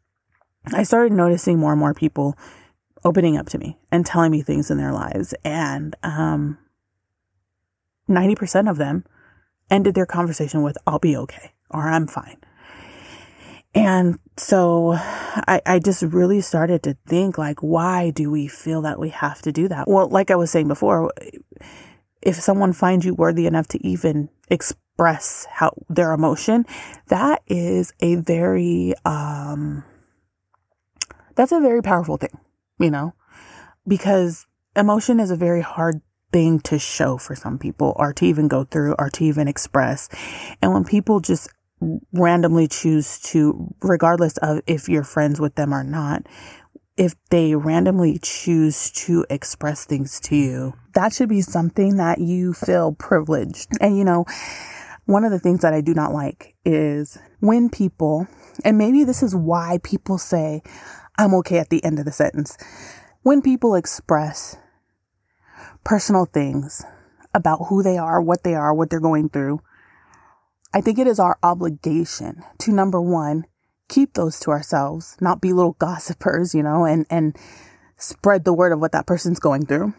I 0.71 0.83
started 0.83 1.13
noticing 1.13 1.57
more 1.57 1.71
and 1.71 1.79
more 1.79 1.95
people 1.95 2.37
opening 3.05 3.37
up 3.37 3.47
to 3.49 3.59
me 3.59 3.77
and 3.91 4.05
telling 4.05 4.31
me 4.31 4.41
things 4.41 4.71
in 4.71 4.77
their 4.77 4.91
lives. 4.91 5.33
And 5.45 5.95
um, 6.03 6.57
90% 8.09 8.69
of 8.69 8.77
them 8.77 9.05
ended 9.69 9.93
their 9.93 10.07
conversation 10.07 10.63
with, 10.63 10.77
I'll 10.85 10.99
be 10.99 11.15
okay 11.15 11.53
or 11.69 11.87
I'm 11.87 12.07
fine. 12.07 12.37
And 13.75 14.19
so 14.37 14.93
I, 14.95 15.61
I 15.65 15.79
just 15.79 16.01
really 16.01 16.41
started 16.41 16.81
to 16.83 16.97
think 17.05 17.37
like, 17.37 17.59
why 17.59 18.09
do 18.09 18.31
we 18.31 18.47
feel 18.47 18.81
that 18.81 18.99
we 18.99 19.09
have 19.09 19.41
to 19.43 19.51
do 19.51 19.67
that? 19.67 19.87
Well, 19.87 20.09
like 20.09 20.31
I 20.31 20.35
was 20.35 20.49
saying 20.49 20.67
before, 20.67 21.11
if 22.21 22.35
someone 22.37 22.73
finds 22.73 23.05
you 23.05 23.13
worthy 23.13 23.45
enough 23.45 23.67
to 23.67 23.85
even 23.85 24.29
express 24.49 25.45
how 25.51 25.73
their 25.89 26.13
emotion, 26.13 26.65
that 27.07 27.43
is 27.47 27.93
a 27.99 28.15
very, 28.15 28.93
um, 29.03 29.83
that's 31.35 31.51
a 31.51 31.59
very 31.59 31.83
powerful 31.83 32.15
thing 32.15 32.39
you 32.79 32.91
know, 32.91 33.13
because 33.87 34.45
emotion 34.75 35.19
is 35.19 35.31
a 35.31 35.35
very 35.35 35.61
hard 35.61 36.01
thing 36.31 36.59
to 36.59 36.77
show 36.77 37.17
for 37.17 37.35
some 37.35 37.57
people 37.57 37.93
or 37.95 38.13
to 38.13 38.25
even 38.25 38.47
go 38.47 38.63
through 38.65 38.95
or 38.99 39.09
to 39.09 39.23
even 39.23 39.47
express. 39.47 40.09
And 40.61 40.73
when 40.73 40.83
people 40.83 41.19
just 41.19 41.49
randomly 42.13 42.67
choose 42.67 43.19
to, 43.21 43.73
regardless 43.81 44.37
of 44.37 44.61
if 44.67 44.89
you're 44.89 45.03
friends 45.03 45.39
with 45.39 45.55
them 45.55 45.73
or 45.73 45.83
not, 45.83 46.25
if 46.97 47.13
they 47.29 47.55
randomly 47.55 48.17
choose 48.21 48.91
to 48.91 49.25
express 49.29 49.85
things 49.85 50.19
to 50.21 50.35
you, 50.35 50.73
that 50.93 51.13
should 51.13 51.29
be 51.29 51.41
something 51.41 51.97
that 51.97 52.19
you 52.19 52.53
feel 52.53 52.93
privileged. 52.93 53.67
And 53.81 53.97
you 53.97 54.05
know, 54.05 54.25
one 55.05 55.23
of 55.23 55.31
the 55.31 55.39
things 55.39 55.61
that 55.61 55.73
I 55.73 55.81
do 55.81 55.93
not 55.93 56.13
like 56.13 56.55
is 56.65 57.17
when 57.39 57.69
people, 57.69 58.27
and 58.63 58.77
maybe 58.77 59.03
this 59.03 59.21
is 59.21 59.35
why 59.35 59.79
people 59.83 60.17
say, 60.17 60.63
I'm 61.17 61.33
okay 61.35 61.59
at 61.59 61.69
the 61.69 61.83
end 61.83 61.99
of 61.99 62.05
the 62.05 62.11
sentence. 62.11 62.57
When 63.23 63.41
people 63.41 63.75
express 63.75 64.57
personal 65.83 66.25
things 66.25 66.83
about 67.33 67.67
who 67.67 67.81
they 67.83 67.97
are, 67.97 68.21
what 68.21 68.43
they 68.43 68.55
are, 68.55 68.73
what 68.73 68.89
they're 68.89 68.99
going 68.99 69.29
through, 69.29 69.61
I 70.73 70.81
think 70.81 70.99
it 70.99 71.07
is 71.07 71.19
our 71.19 71.37
obligation 71.41 72.43
to 72.59 72.71
number 72.71 73.01
one, 73.01 73.45
keep 73.87 74.13
those 74.13 74.39
to 74.41 74.51
ourselves, 74.51 75.15
not 75.21 75.41
be 75.41 75.53
little 75.53 75.73
gossipers, 75.73 76.53
you 76.53 76.63
know, 76.63 76.85
and, 76.85 77.05
and 77.09 77.37
spread 77.97 78.43
the 78.43 78.53
word 78.53 78.73
of 78.73 78.79
what 78.79 78.91
that 78.91 79.07
person's 79.07 79.39
going 79.39 79.65
through. 79.65 79.93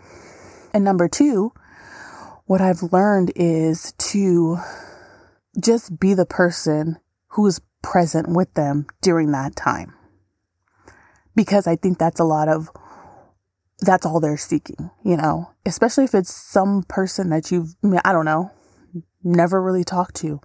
And 0.75 0.85
number 0.85 1.09
two, 1.09 1.53
what 2.45 2.61
I've 2.61 2.93
learned 2.93 3.33
is 3.35 3.93
to 3.99 4.59
just 5.59 5.99
be 5.99 6.15
the 6.15 6.27
person 6.27 6.99
who 7.29 7.47
is 7.47 7.61
present 7.83 8.29
with 8.29 8.53
them 8.55 8.87
during 9.01 9.33
that 9.33 9.57
time. 9.57 9.95
Because 11.37 11.69
I 11.69 11.77
think 11.77 11.99
that's 11.99 12.19
a 12.19 12.25
lot 12.25 12.49
of, 12.49 12.71
that's 13.81 14.05
all 14.05 14.19
they're 14.19 14.39
seeking, 14.39 14.91
you 15.05 15.17
know, 15.17 15.53
especially 15.67 16.05
if 16.05 16.15
it's 16.15 16.35
some 16.35 16.83
person 16.89 17.29
that 17.29 17.53
you've, 17.53 17.77
I 18.05 18.13
don't 18.13 18.25
know, 18.25 18.51
never 19.23 19.63
really 19.63 19.85
talked 19.85 20.17
to. 20.17 20.41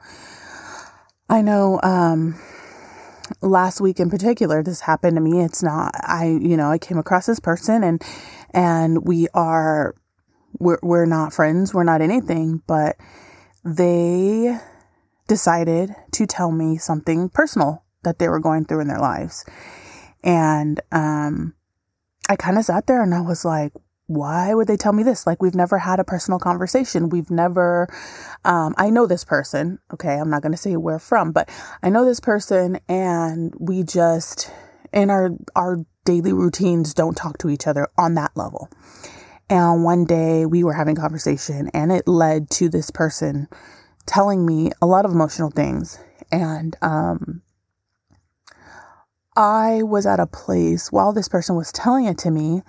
I 1.29 1.41
know, 1.41 1.79
um, 1.81 2.38
last 3.41 3.79
week 3.79 4.01
in 4.01 4.10
particular, 4.10 4.62
this 4.62 4.81
happened 4.81 5.15
to 5.15 5.21
me. 5.21 5.41
It's 5.41 5.63
not, 5.63 5.93
I, 5.95 6.25
you 6.25 6.57
know, 6.57 6.69
I 6.69 6.77
came 6.77 6.98
across 6.98 7.25
this 7.25 7.39
person 7.39 7.83
and, 7.83 8.03
and 8.53 9.07
we 9.07 9.29
are, 9.33 9.95
we're, 10.60 10.79
we're 10.83 11.05
not 11.05 11.31
friends. 11.31 11.74
We're 11.74 11.86
not 11.86 12.01
anything, 12.01 12.62
but 12.67 12.98
they 13.63 14.57
decided 15.29 15.95
to 16.12 16.25
tell 16.25 16.51
me 16.51 16.77
something 16.77 17.29
personal 17.29 17.86
that 18.03 18.19
they 18.19 18.27
were 18.27 18.41
going 18.41 18.65
through 18.65 18.81
in 18.81 18.89
their 18.89 19.00
lives. 19.00 19.45
And, 20.24 20.80
um, 20.92 21.56
I 22.30 22.36
kind 22.36 22.58
of 22.58 22.66
sat 22.66 22.88
there 22.88 23.01
and 23.04 23.13
I 23.13 23.22
was 23.22 23.44
like, 23.44 23.74
why 24.08 24.54
would 24.54 24.68
they 24.68 24.78
tell 24.78 24.92
me 24.92 25.04
this? 25.04 25.25
Like, 25.25 25.42
we've 25.42 25.56
never 25.56 25.78
had 25.78 26.00
a 26.00 26.04
personal 26.04 26.38
conversation. 26.38 27.10
We've 27.10 27.32
never, 27.32 27.88
um, 28.44 28.75
I 28.78 28.90
know 28.90 29.06
this 29.08 29.24
person. 29.24 29.80
Okay. 29.94 30.16
I'm 30.16 30.30
not 30.30 30.42
going 30.42 30.51
to 30.51 30.58
say 30.58 30.75
where 30.75 31.00
from, 31.00 31.32
but 31.32 31.50
I 31.82 31.90
know 31.90 32.04
this 32.04 32.20
person 32.20 32.80
and 32.90 33.54
we 33.58 33.84
just, 33.84 34.51
in 34.92 35.10
our, 35.10 35.32
our 35.56 35.78
daily 36.04 36.34
routines, 36.34 36.94
don't 36.94 37.16
talk 37.16 37.38
to 37.40 37.50
each 37.50 37.68
other 37.68 37.88
on 37.98 38.16
that 38.16 38.32
level. 38.36 38.70
And 39.50 39.84
one 39.84 40.06
day 40.06 40.46
we 40.46 40.63
were 40.63 40.74
having 40.74 40.96
conversation 40.96 41.70
and 41.74 41.92
it 41.92 42.08
led 42.08 42.50
to 42.51 42.70
this 42.70 42.92
person 42.92 43.48
telling 44.06 44.46
me 44.46 44.72
a 44.82 44.86
lot 44.86 45.06
of 45.06 45.12
emotional 45.12 45.51
things. 45.51 46.00
And, 46.32 46.75
um, 46.82 47.44
I 49.36 49.84
was 49.84 50.06
at 50.06 50.20
a 50.20 50.28
place 50.28 50.92
while 50.92 51.14
this 51.14 51.30
person 51.30 51.56
was 51.56 51.72
telling 51.72 52.06
it 52.06 52.18
to 52.20 52.32
me, 52.32 52.62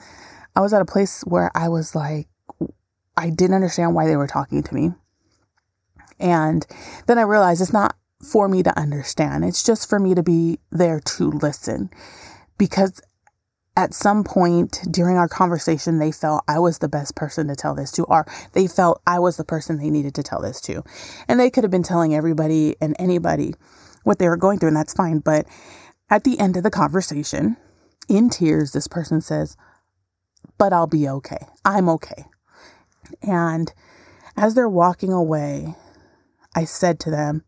I 0.54 0.61
was 0.61 0.73
at 0.73 0.83
a 0.83 0.87
place 0.87 1.23
where 1.23 1.50
I 1.54 1.69
was 1.69 1.95
like, 1.95 2.28
I 3.16 3.31
didn't 3.31 3.54
understand 3.54 3.95
why 3.95 4.07
they 4.07 4.16
were 4.16 4.26
talking 4.26 4.62
to 4.62 4.75
me. 4.75 4.92
And 6.21 6.66
then 7.07 7.19
I 7.19 7.23
realized 7.23 7.61
it's 7.61 7.73
not 7.73 7.97
for 8.23 8.49
me 8.49 8.62
to 8.62 8.78
understand. 8.78 9.45
It's 9.45 9.64
just 9.64 9.88
for 9.88 9.99
me 9.99 10.14
to 10.14 10.23
be 10.23 10.61
there 10.71 11.00
to 11.00 11.31
listen. 11.31 11.90
Because 12.59 13.02
at 13.76 13.95
some 13.95 14.23
point 14.23 14.81
during 14.90 15.16
our 15.16 15.28
conversation, 15.28 15.99
they 15.99 16.12
felt 16.12 16.45
I 16.47 16.59
was 16.59 16.78
the 16.78 16.88
best 16.88 17.16
person 17.16 17.49
to 17.49 17.57
tell 17.57 17.75
this 17.75 17.90
to, 17.92 18.04
or 18.04 18.26
they 18.52 18.66
felt 18.66 19.02
I 19.07 19.19
was 19.19 19.37
the 19.37 19.45
person 19.45 19.78
they 19.78 19.90
needed 19.90 20.14
to 20.16 20.23
tell 20.23 20.40
this 20.40 20.61
to. 20.62 20.85
And 21.26 21.40
they 21.40 21.50
could 21.50 21.64
have 21.64 21.71
been 21.71 21.83
telling 21.83 22.14
everybody 22.14 22.76
and 22.81 22.95
anybody 22.99 23.54
what 24.04 24.19
they 24.19 24.28
were 24.28 24.37
going 24.37 24.59
through, 24.59 24.69
and 24.69 24.76
that's 24.76 24.95
fine. 24.95 25.21
But 25.21 25.47
at 26.12 26.25
the 26.25 26.38
end 26.38 26.59
of 26.59 26.62
the 26.62 26.71
conversation, 26.71 27.57
in 28.07 28.28
tears, 28.28 28.73
this 28.73 28.87
person 28.87 29.23
says, 29.23 29.57
but 30.59 30.71
I'll 30.71 30.87
be 30.87 31.09
okay. 31.09 31.38
I'm 31.64 31.88
okay. 31.88 32.26
And 33.23 33.73
as 34.37 34.54
they're 34.54 34.69
walking 34.69 35.11
away, 35.11 35.75
I 36.54 36.64
said 36.64 37.00
to 37.00 37.11
them, 37.11 37.45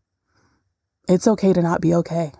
It's 1.06 1.28
okay 1.28 1.52
to 1.52 1.60
not 1.60 1.82
be 1.82 1.94
okay. 1.94 2.32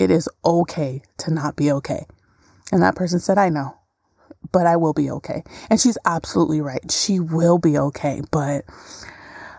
It 0.00 0.10
is 0.10 0.26
okay 0.42 1.02
to 1.18 1.34
not 1.34 1.54
be 1.54 1.70
okay. 1.70 2.06
And 2.72 2.82
that 2.82 2.96
person 2.96 3.20
said, 3.20 3.36
I 3.36 3.50
know, 3.50 3.76
but 4.52 4.66
I 4.66 4.76
will 4.76 4.94
be 4.94 5.10
okay. 5.10 5.42
And 5.68 5.78
she's 5.78 5.98
absolutely 6.06 6.62
right. 6.62 6.90
She 6.90 7.20
will 7.20 7.58
be 7.58 7.76
okay. 7.76 8.22
But 8.30 8.64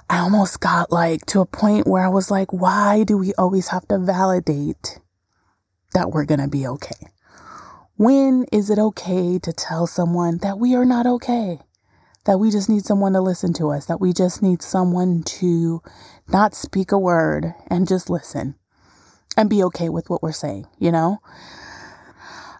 I 0.09 0.17
almost 0.17 0.59
got 0.59 0.91
like 0.91 1.27
to 1.27 1.41
a 1.41 1.45
point 1.45 1.85
where 1.85 2.03
I 2.03 2.09
was 2.09 2.31
like, 2.31 2.51
why 2.51 3.03
do 3.03 3.15
we 3.15 3.35
always 3.35 3.67
have 3.67 3.87
to 3.89 3.99
validate 3.99 4.99
that 5.93 6.11
we're 6.11 6.25
going 6.25 6.39
to 6.39 6.47
be 6.47 6.67
okay? 6.67 7.07
When 7.95 8.45
is 8.51 8.69
it 8.69 8.79
okay 8.79 9.39
to 9.39 9.51
tell 9.51 9.87
someone 9.87 10.37
that 10.37 10.57
we 10.57 10.75
are 10.75 10.85
not 10.85 11.05
okay? 11.05 11.59
That 12.25 12.39
we 12.39 12.51
just 12.51 12.69
need 12.69 12.85
someone 12.85 13.13
to 13.13 13.21
listen 13.21 13.53
to 13.53 13.69
us, 13.71 13.85
that 13.87 13.99
we 13.99 14.13
just 14.13 14.41
need 14.41 14.61
someone 14.61 15.23
to 15.23 15.81
not 16.27 16.53
speak 16.53 16.91
a 16.91 16.99
word 16.99 17.53
and 17.67 17.87
just 17.87 18.09
listen 18.09 18.55
and 19.35 19.49
be 19.49 19.63
okay 19.63 19.89
with 19.89 20.09
what 20.09 20.21
we're 20.21 20.31
saying, 20.31 20.67
you 20.77 20.91
know? 20.91 21.19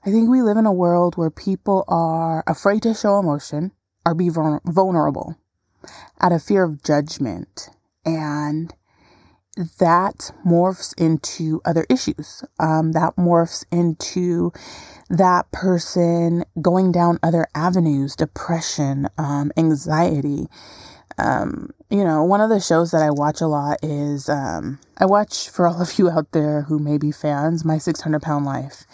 I 0.06 0.12
think 0.12 0.30
we 0.30 0.42
live 0.42 0.58
in 0.58 0.66
a 0.66 0.74
world 0.74 1.18
where 1.18 1.30
people 1.30 1.84
are 1.88 2.44
afraid 2.48 2.84
to 2.84 2.94
show 2.94 3.20
emotion 3.20 3.72
or 4.06 4.16
be 4.16 4.30
vulnerable 4.30 5.36
out 6.22 6.32
of 6.32 6.42
fear 6.42 6.64
of 6.64 6.82
judgment. 6.84 7.70
And 8.06 8.74
that 9.80 10.32
morphs 10.46 10.94
into 10.98 11.62
other 11.66 11.86
issues. 11.90 12.44
Um, 12.60 12.94
that 12.94 13.16
morphs 13.18 13.66
into 13.72 14.54
that 15.10 15.52
person 15.52 16.46
going 16.62 16.92
down 16.92 17.20
other 17.22 17.48
avenues, 17.56 18.16
depression, 18.16 19.10
um, 19.18 19.52
anxiety. 19.58 20.48
Um, 21.18 21.72
you 21.90 22.04
know, 22.04 22.24
one 22.24 22.40
of 22.40 22.50
the 22.50 22.62
shows 22.62 22.92
that 22.92 23.02
I 23.02 23.12
watch 23.12 23.42
a 23.42 23.48
lot 23.48 23.80
is, 23.84 24.30
um, 24.30 24.80
I 24.98 25.06
watch 25.06 25.50
for 25.50 25.68
all 25.68 25.82
of 25.82 26.00
you 26.00 26.10
out 26.10 26.32
there 26.32 26.62
who 26.62 26.80
may 26.80 26.98
be 26.98 27.12
fans, 27.12 27.66
My 27.66 27.78
600 27.78 28.22
Pound 28.22 28.46
Life. 28.46 28.86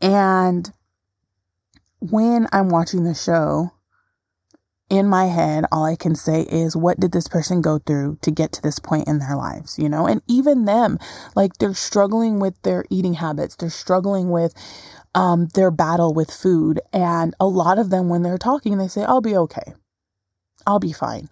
And 0.00 0.72
when 2.00 2.48
I'm 2.52 2.68
watching 2.68 3.04
the 3.04 3.14
show, 3.14 3.73
in 4.94 5.08
my 5.08 5.26
head, 5.26 5.64
all 5.72 5.84
I 5.84 5.96
can 5.96 6.14
say 6.14 6.42
is, 6.42 6.76
what 6.76 7.00
did 7.00 7.12
this 7.12 7.28
person 7.28 7.62
go 7.62 7.78
through 7.78 8.18
to 8.22 8.30
get 8.30 8.52
to 8.52 8.62
this 8.62 8.78
point 8.78 9.08
in 9.08 9.18
their 9.18 9.36
lives? 9.36 9.78
You 9.78 9.88
know, 9.88 10.06
and 10.06 10.22
even 10.28 10.64
them, 10.64 10.98
like 11.36 11.54
they're 11.58 11.74
struggling 11.74 12.40
with 12.40 12.60
their 12.62 12.84
eating 12.90 13.14
habits. 13.14 13.56
They're 13.56 13.70
struggling 13.70 14.30
with, 14.30 14.54
um, 15.14 15.46
their 15.54 15.70
battle 15.70 16.14
with 16.14 16.30
food. 16.30 16.80
And 16.92 17.34
a 17.40 17.46
lot 17.46 17.78
of 17.78 17.90
them, 17.90 18.08
when 18.08 18.22
they're 18.22 18.38
talking, 18.38 18.78
they 18.78 18.88
say, 18.88 19.04
I'll 19.04 19.20
be 19.20 19.36
okay. 19.36 19.74
I'll 20.66 20.80
be 20.80 20.92
fine. 20.92 21.28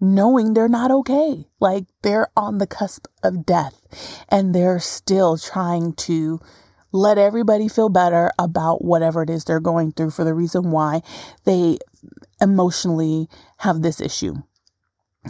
Knowing 0.00 0.54
they're 0.54 0.68
not 0.68 0.90
okay. 0.90 1.46
Like 1.60 1.84
they're 2.02 2.28
on 2.36 2.58
the 2.58 2.66
cusp 2.66 3.06
of 3.22 3.46
death 3.46 3.80
and 4.28 4.54
they're 4.54 4.80
still 4.80 5.38
trying 5.38 5.94
to 5.94 6.40
let 6.92 7.18
everybody 7.18 7.68
feel 7.68 7.88
better 7.88 8.30
about 8.38 8.84
whatever 8.84 9.22
it 9.22 9.30
is 9.30 9.44
they're 9.44 9.60
going 9.60 9.92
through 9.92 10.10
for 10.10 10.24
the 10.24 10.34
reason 10.34 10.70
why 10.70 11.02
they 11.44 11.78
emotionally 12.40 13.28
have 13.58 13.82
this 13.82 14.00
issue. 14.00 14.34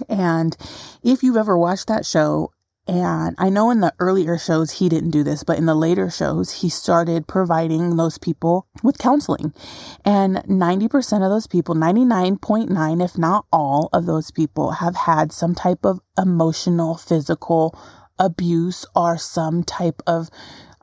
And 0.09 0.57
if 1.03 1.23
you've 1.23 1.37
ever 1.37 1.57
watched 1.57 1.89
that 1.89 2.05
show, 2.05 2.51
and 2.87 3.35
I 3.39 3.49
know 3.49 3.71
in 3.71 3.81
the 3.81 3.95
earlier 3.99 4.37
shows 4.37 4.71
he 4.71 4.91
didn't 4.91 5.11
do 5.11 5.23
this, 5.23 5.43
but 5.43 5.57
in 5.57 5.65
the 5.65 5.75
later 5.75 6.11
shows, 6.11 6.51
he 6.51 6.69
started 6.69 7.27
providing 7.27 7.97
those 7.97 8.19
people 8.19 8.67
with 8.83 8.99
counseling. 8.99 9.55
And 10.05 10.37
90% 10.37 11.25
of 11.25 11.31
those 11.31 11.47
people, 11.47 11.75
99.9, 11.75 13.03
if 13.03 13.17
not 13.17 13.47
all 13.51 13.89
of 13.93 14.05
those 14.05 14.31
people, 14.31 14.73
have 14.73 14.97
had 14.97 15.33
some 15.33 15.55
type 15.55 15.87
of 15.87 16.01
emotional, 16.19 16.97
physical 16.97 17.79
abuse 18.19 18.85
or 18.95 19.17
some 19.17 19.65
type 19.65 20.03
of 20.07 20.29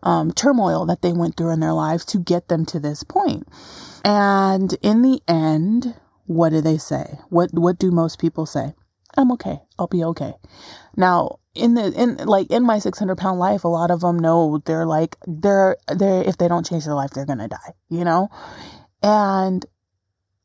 um, 0.01 0.31
turmoil 0.31 0.87
that 0.87 1.03
they 1.03 1.13
went 1.13 1.37
through 1.37 1.51
in 1.51 1.59
their 1.59 1.73
lives 1.73 2.05
to 2.05 2.17
get 2.17 2.47
them 2.47 2.65
to 2.65 2.79
this 2.79 3.03
point. 3.03 3.47
And 4.03 4.73
in 4.81 5.01
the 5.01 5.21
end, 5.27 5.95
what 6.25 6.49
do 6.49 6.61
they 6.61 6.77
say? 6.77 7.19
What 7.29 7.53
what 7.53 7.77
do 7.77 7.91
most 7.91 8.19
people 8.19 8.45
say? 8.45 8.73
I'm 9.17 9.31
okay. 9.33 9.59
I'll 9.77 9.87
be 9.87 10.03
okay. 10.05 10.33
Now, 10.95 11.39
in 11.53 11.73
the 11.73 11.91
in 11.91 12.17
like 12.17 12.49
in 12.49 12.63
my 12.63 12.79
600 12.79 13.17
pound 13.17 13.39
life, 13.39 13.63
a 13.63 13.67
lot 13.67 13.91
of 13.91 14.01
them 14.01 14.19
know 14.19 14.61
they're 14.65 14.85
like 14.85 15.17
they're 15.27 15.77
they're 15.87 16.23
if 16.23 16.37
they 16.37 16.47
don't 16.47 16.65
change 16.65 16.85
their 16.85 16.95
life, 16.95 17.11
they're 17.11 17.25
gonna 17.25 17.47
die. 17.47 17.73
You 17.89 18.05
know, 18.05 18.29
and 19.03 19.65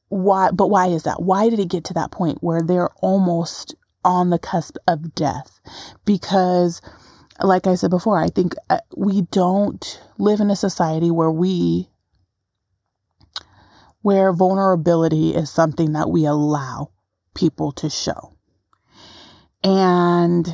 why? 0.09 0.51
But 0.51 0.69
why 0.69 0.89
is 0.89 1.05
that? 1.05 1.23
Why 1.23 1.49
did 1.49 1.61
it 1.61 1.69
get 1.69 1.85
to 1.85 1.95
that 1.95 2.11
point 2.11 2.39
where 2.41 2.63
they're 2.63 2.91
almost 2.97 3.75
on 4.05 4.31
the 4.31 4.39
cusp 4.39 4.77
of 4.89 5.15
death? 5.15 5.61
Because 6.05 6.83
like 7.41 7.67
I 7.67 7.75
said 7.75 7.91
before, 7.91 8.19
I 8.19 8.29
think 8.29 8.55
uh, 8.71 8.79
we 8.97 9.23
don't 9.23 10.01
live 10.19 10.41
in 10.41 10.51
a 10.51 10.57
society 10.57 11.11
where 11.11 11.31
we 11.31 11.89
where 14.07 14.33
vulnerability 14.33 15.35
is 15.35 15.51
something 15.51 15.95
that 15.95 16.09
we 16.09 16.25
allow 16.25 16.93
people 17.35 17.73
to 17.73 17.91
show. 17.91 18.37
And 19.65 20.47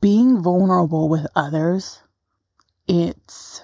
being 0.00 0.42
vulnerable 0.42 1.10
with 1.10 1.26
others, 1.36 2.00
it's, 2.86 3.60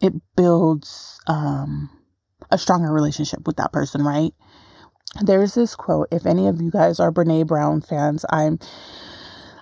it 0.00 0.14
builds, 0.34 1.20
um, 1.28 1.88
a 2.50 2.58
stronger 2.58 2.92
relationship 2.92 3.46
with 3.46 3.54
that 3.54 3.72
person, 3.72 4.02
right? 4.02 4.32
There's 5.22 5.54
this 5.54 5.76
quote. 5.76 6.08
If 6.10 6.26
any 6.26 6.48
of 6.48 6.60
you 6.60 6.72
guys 6.72 6.98
are 6.98 7.12
Brene 7.12 7.46
Brown 7.46 7.82
fans, 7.82 8.24
I'm 8.30 8.58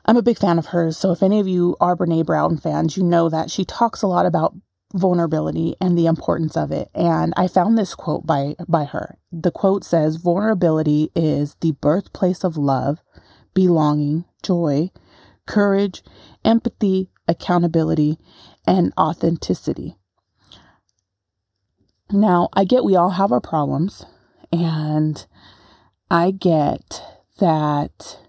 I'm 0.07 0.16
a 0.16 0.23
big 0.23 0.38
fan 0.38 0.59
of 0.59 0.66
hers. 0.69 0.97
So 0.97 1.11
if 1.11 1.23
any 1.23 1.40
of 1.40 1.47
you 1.47 1.76
are 1.78 1.95
Brene 1.95 2.25
Brown 2.25 2.57
fans, 2.57 2.97
you 2.97 3.02
know 3.02 3.28
that 3.28 3.50
she 3.50 3.66
talks 3.66 4.00
a 4.00 4.07
lot 4.07 4.25
about 4.25 4.54
vulnerability 4.94 5.74
and 5.80 5.98
the 5.98 6.06
importance 6.06 6.56
of 6.56 6.70
it. 6.70 6.88
And 6.94 7.34
I 7.36 7.48
found 7.48 7.76
this 7.76 7.94
quote 7.94 8.26
by 8.26 8.54
by 8.66 8.84
her. 8.84 9.18
The 9.30 9.50
quote 9.50 9.84
says, 9.84 10.16
"Vulnerability 10.16 11.10
is 11.14 11.56
the 11.60 11.72
birthplace 11.72 12.44
of 12.44 12.56
love, 12.56 13.02
belonging, 13.52 14.24
joy, 14.42 14.90
courage, 15.46 16.02
empathy, 16.44 17.10
accountability, 17.28 18.18
and 18.66 18.92
authenticity." 18.98 19.96
Now, 22.10 22.48
I 22.52 22.64
get 22.64 22.84
we 22.84 22.96
all 22.96 23.10
have 23.10 23.32
our 23.32 23.40
problems 23.40 24.06
and 24.52 25.26
I 26.10 26.30
get 26.30 27.02
that, 27.40 28.20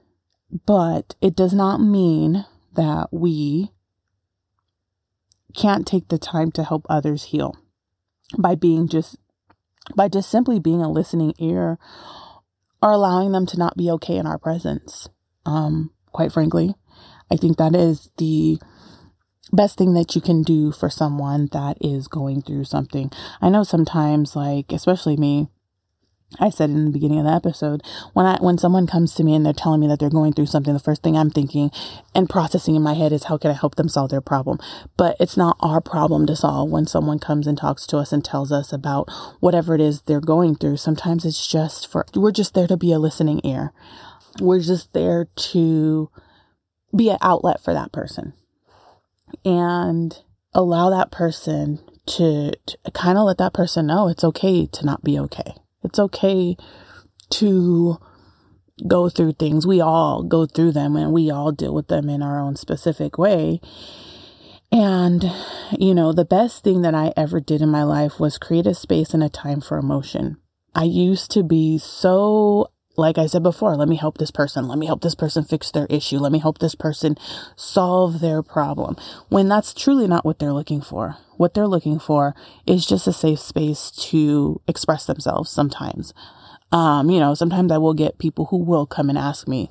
but 0.66 1.16
it 1.22 1.36
does 1.36 1.54
not 1.54 1.80
mean 1.80 2.46
that 2.74 3.10
we 3.12 3.72
can't 5.56 5.88
take 5.88 6.10
the 6.10 6.18
time 6.18 6.52
to 6.52 6.64
help 6.64 6.86
others 6.90 7.26
heal 7.26 7.56
by 8.38 8.56
being 8.56 8.88
just 8.88 9.18
by 9.96 10.08
just 10.08 10.30
simply 10.30 10.60
being 10.60 10.82
a 10.82 10.92
listening 10.92 11.34
ear 11.38 11.78
or 12.82 12.92
allowing 12.92 13.32
them 13.32 13.46
to 13.46 13.58
not 13.58 13.78
be 13.78 13.90
okay 13.92 14.18
in 14.18 14.26
our 14.26 14.38
presence. 14.38 15.08
Um, 15.46 15.92
quite 16.12 16.32
frankly, 16.32 16.76
I 17.32 17.36
think 17.36 17.58
that 17.58 17.76
is 17.76 18.10
the 18.18 18.58
best 19.54 19.78
thing 19.78 19.94
that 19.94 20.16
you 20.16 20.22
can 20.22 20.42
do 20.42 20.72
for 20.72 20.90
someone 20.90 21.50
that 21.52 21.78
is 21.82 22.08
going 22.08 22.42
through 22.42 22.66
something. 22.66 23.12
I 23.42 23.50
know 23.50 23.64
sometimes, 23.64 24.36
like, 24.36 24.72
especially 24.72 25.18
me, 25.18 25.50
I 26.40 26.50
said 26.50 26.70
in 26.70 26.86
the 26.86 26.92
beginning 26.92 27.20
of 27.20 27.26
the 27.26 27.32
episode, 27.32 27.82
when 28.14 28.26
I 28.26 28.38
when 28.42 28.58
someone 28.58 28.88
comes 28.88 29.14
to 29.16 29.24
me 29.24 29.36
and 29.36 29.46
they're 29.46 29.54
telling 29.54 29.80
me 29.80 29.88
that 29.88 30.00
they're 30.00 30.10
going 30.10 30.34
through 30.34 30.48
something, 30.48 30.74
the 30.74 30.80
first 30.80 31.02
thing 31.02 31.16
I'm 31.16 31.30
thinking 31.30 31.72
and 32.14 32.30
processing 32.30 32.76
in 32.76 32.82
my 32.82 32.94
head 32.94 33.14
is 33.14 33.26
how 33.26 33.38
can 33.38 33.52
I 33.52 33.54
help 33.54 33.76
them 33.76 33.88
solve 33.88 34.10
their 34.10 34.22
problem? 34.22 34.60
But 34.98 35.16
it's 35.20 35.38
not 35.38 35.56
our 35.62 35.80
problem 35.80 36.26
to 36.28 36.36
solve 36.36 36.70
when 36.70 36.88
someone 36.88 37.20
comes 37.20 37.48
and 37.48 37.58
talks 37.58 37.86
to 37.88 37.98
us 37.98 38.12
and 38.12 38.26
tells 38.26 38.52
us 38.52 38.74
about 38.74 39.10
whatever 39.40 39.76
it 39.76 39.82
is 39.82 40.02
they're 40.02 40.20
going 40.20 40.56
through. 40.56 40.78
Sometimes 40.78 41.26
it's 41.26 41.48
just 41.48 41.88
for 41.88 42.06
we're 42.16 42.32
just 42.32 42.54
there 42.54 42.68
to 42.68 42.78
be 42.78 42.92
a 42.92 43.00
listening 43.00 43.40
ear. 43.44 43.72
We're 44.42 44.62
just 44.62 44.94
there 44.94 45.28
to 45.36 46.10
be 46.94 47.10
an 47.10 47.18
outlet 47.22 47.64
for 47.64 47.74
that 47.74 47.94
person. 47.94 48.34
And 49.46 50.18
allow 50.54 50.90
that 50.90 51.12
person 51.12 51.80
to, 52.08 52.52
to 52.66 52.92
kind 52.94 53.18
of 53.18 53.26
let 53.26 53.38
that 53.38 53.54
person 53.54 53.88
know 53.88 54.08
it's 54.08 54.24
okay 54.24 54.66
to 54.68 54.86
not 54.86 55.04
be 55.04 55.18
okay 55.20 55.56
it's 55.86 56.00
okay 56.00 56.58
to 57.32 57.98
go 58.88 59.10
through 59.10 59.34
things. 59.34 59.66
We 59.66 59.82
all 59.82 60.24
go 60.24 60.46
through 60.46 60.74
them 60.74 60.96
and 60.96 61.12
we 61.12 61.32
all 61.32 61.52
deal 61.52 61.74
with 61.74 61.88
them 61.88 62.10
in 62.10 62.22
our 62.22 62.40
own 62.40 62.56
specific 62.56 63.18
way. 63.18 63.62
And, 64.72 65.32
you 65.80 65.94
know, 65.94 66.12
the 66.12 66.26
best 66.26 66.64
thing 66.64 66.82
that 66.82 66.94
I 66.94 67.14
ever 67.16 67.40
did 67.40 67.62
in 67.62 67.70
my 67.70 67.84
life 67.84 68.20
was 68.20 68.38
create 68.38 68.68
a 68.68 68.74
space 68.74 69.14
and 69.14 69.24
a 69.24 69.30
time 69.30 69.62
for 69.62 69.78
emotion. 69.78 70.38
I 70.74 70.84
used 70.84 71.32
to 71.32 71.44
be 71.44 71.78
so 71.78 72.68
like 72.98 73.18
I 73.18 73.28
said 73.28 73.44
before, 73.44 73.76
let 73.76 73.88
me 73.88 73.96
help 73.96 74.18
this 74.18 74.32
person. 74.32 74.68
Let 74.68 74.78
me 74.78 74.86
help 74.86 75.02
this 75.02 75.16
person 75.16 75.44
fix 75.44 75.72
their 75.72 75.88
issue. 75.90 76.18
Let 76.18 76.32
me 76.32 76.40
help 76.40 76.60
this 76.60 76.76
person 76.76 77.18
solve 77.56 78.20
their 78.20 78.42
problem. 78.42 78.96
When 79.30 79.48
that's 79.48 79.74
truly 79.74 80.08
not 80.08 80.26
what 80.26 80.40
they're 80.40 80.54
looking 80.54 80.82
for. 80.82 81.18
What 81.38 81.54
they're 81.54 81.68
looking 81.68 82.00
for 82.00 82.36
is 82.66 82.86
just 82.86 83.08
a 83.08 83.14
safe 83.14 83.40
space 83.40 83.92
to 84.10 84.62
express 84.68 85.06
themselves 85.06 85.50
sometimes. 85.50 86.14
Um, 86.72 87.10
you 87.10 87.20
know, 87.20 87.34
sometimes 87.34 87.72
I 87.72 87.78
will 87.78 87.94
get 87.94 88.18
people 88.18 88.46
who 88.46 88.58
will 88.58 88.86
come 88.86 89.10
and 89.10 89.18
ask 89.18 89.48
me, 89.48 89.70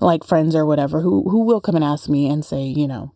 like 0.00 0.24
friends 0.24 0.54
or 0.54 0.64
whatever, 0.64 1.00
who, 1.00 1.28
who 1.28 1.44
will 1.44 1.60
come 1.60 1.74
and 1.74 1.84
ask 1.84 2.08
me 2.08 2.28
and 2.28 2.44
say, 2.44 2.62
you 2.62 2.86
know, 2.86 3.12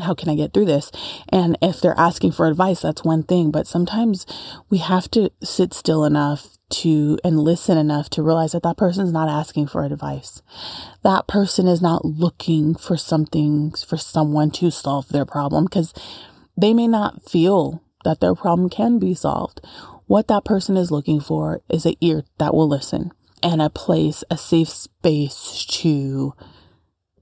how 0.00 0.14
can 0.14 0.28
I 0.28 0.36
get 0.36 0.52
through 0.52 0.66
this? 0.66 0.92
And 1.30 1.58
if 1.60 1.80
they're 1.80 1.98
asking 1.98 2.32
for 2.32 2.46
advice, 2.46 2.82
that's 2.82 3.02
one 3.02 3.22
thing. 3.22 3.50
But 3.50 3.66
sometimes 3.66 4.26
we 4.68 4.78
have 4.78 5.10
to 5.12 5.32
sit 5.42 5.74
still 5.74 6.04
enough 6.04 6.58
to 6.70 7.18
and 7.22 7.40
listen 7.40 7.76
enough 7.76 8.08
to 8.10 8.22
realize 8.22 8.52
that 8.52 8.62
that 8.62 8.76
person's 8.76 9.12
not 9.12 9.28
asking 9.28 9.66
for 9.66 9.84
advice. 9.84 10.42
That 11.02 11.26
person 11.26 11.66
is 11.66 11.82
not 11.82 12.04
looking 12.04 12.74
for 12.74 12.96
something 12.96 13.72
for 13.72 13.96
someone 13.96 14.50
to 14.52 14.70
solve 14.70 15.08
their 15.08 15.24
problem 15.24 15.64
because 15.64 15.92
they 16.56 16.74
may 16.74 16.86
not 16.86 17.28
feel 17.28 17.82
that 18.04 18.20
their 18.20 18.34
problem 18.34 18.68
can 18.68 18.98
be 18.98 19.14
solved. 19.14 19.60
What 20.06 20.28
that 20.28 20.44
person 20.44 20.76
is 20.76 20.90
looking 20.90 21.20
for 21.20 21.62
is 21.68 21.86
an 21.86 21.94
ear 22.00 22.24
that 22.38 22.54
will 22.54 22.68
listen 22.68 23.12
and 23.42 23.62
a 23.62 23.70
place, 23.70 24.24
a 24.30 24.36
safe 24.36 24.68
space 24.68 25.64
to 25.66 26.34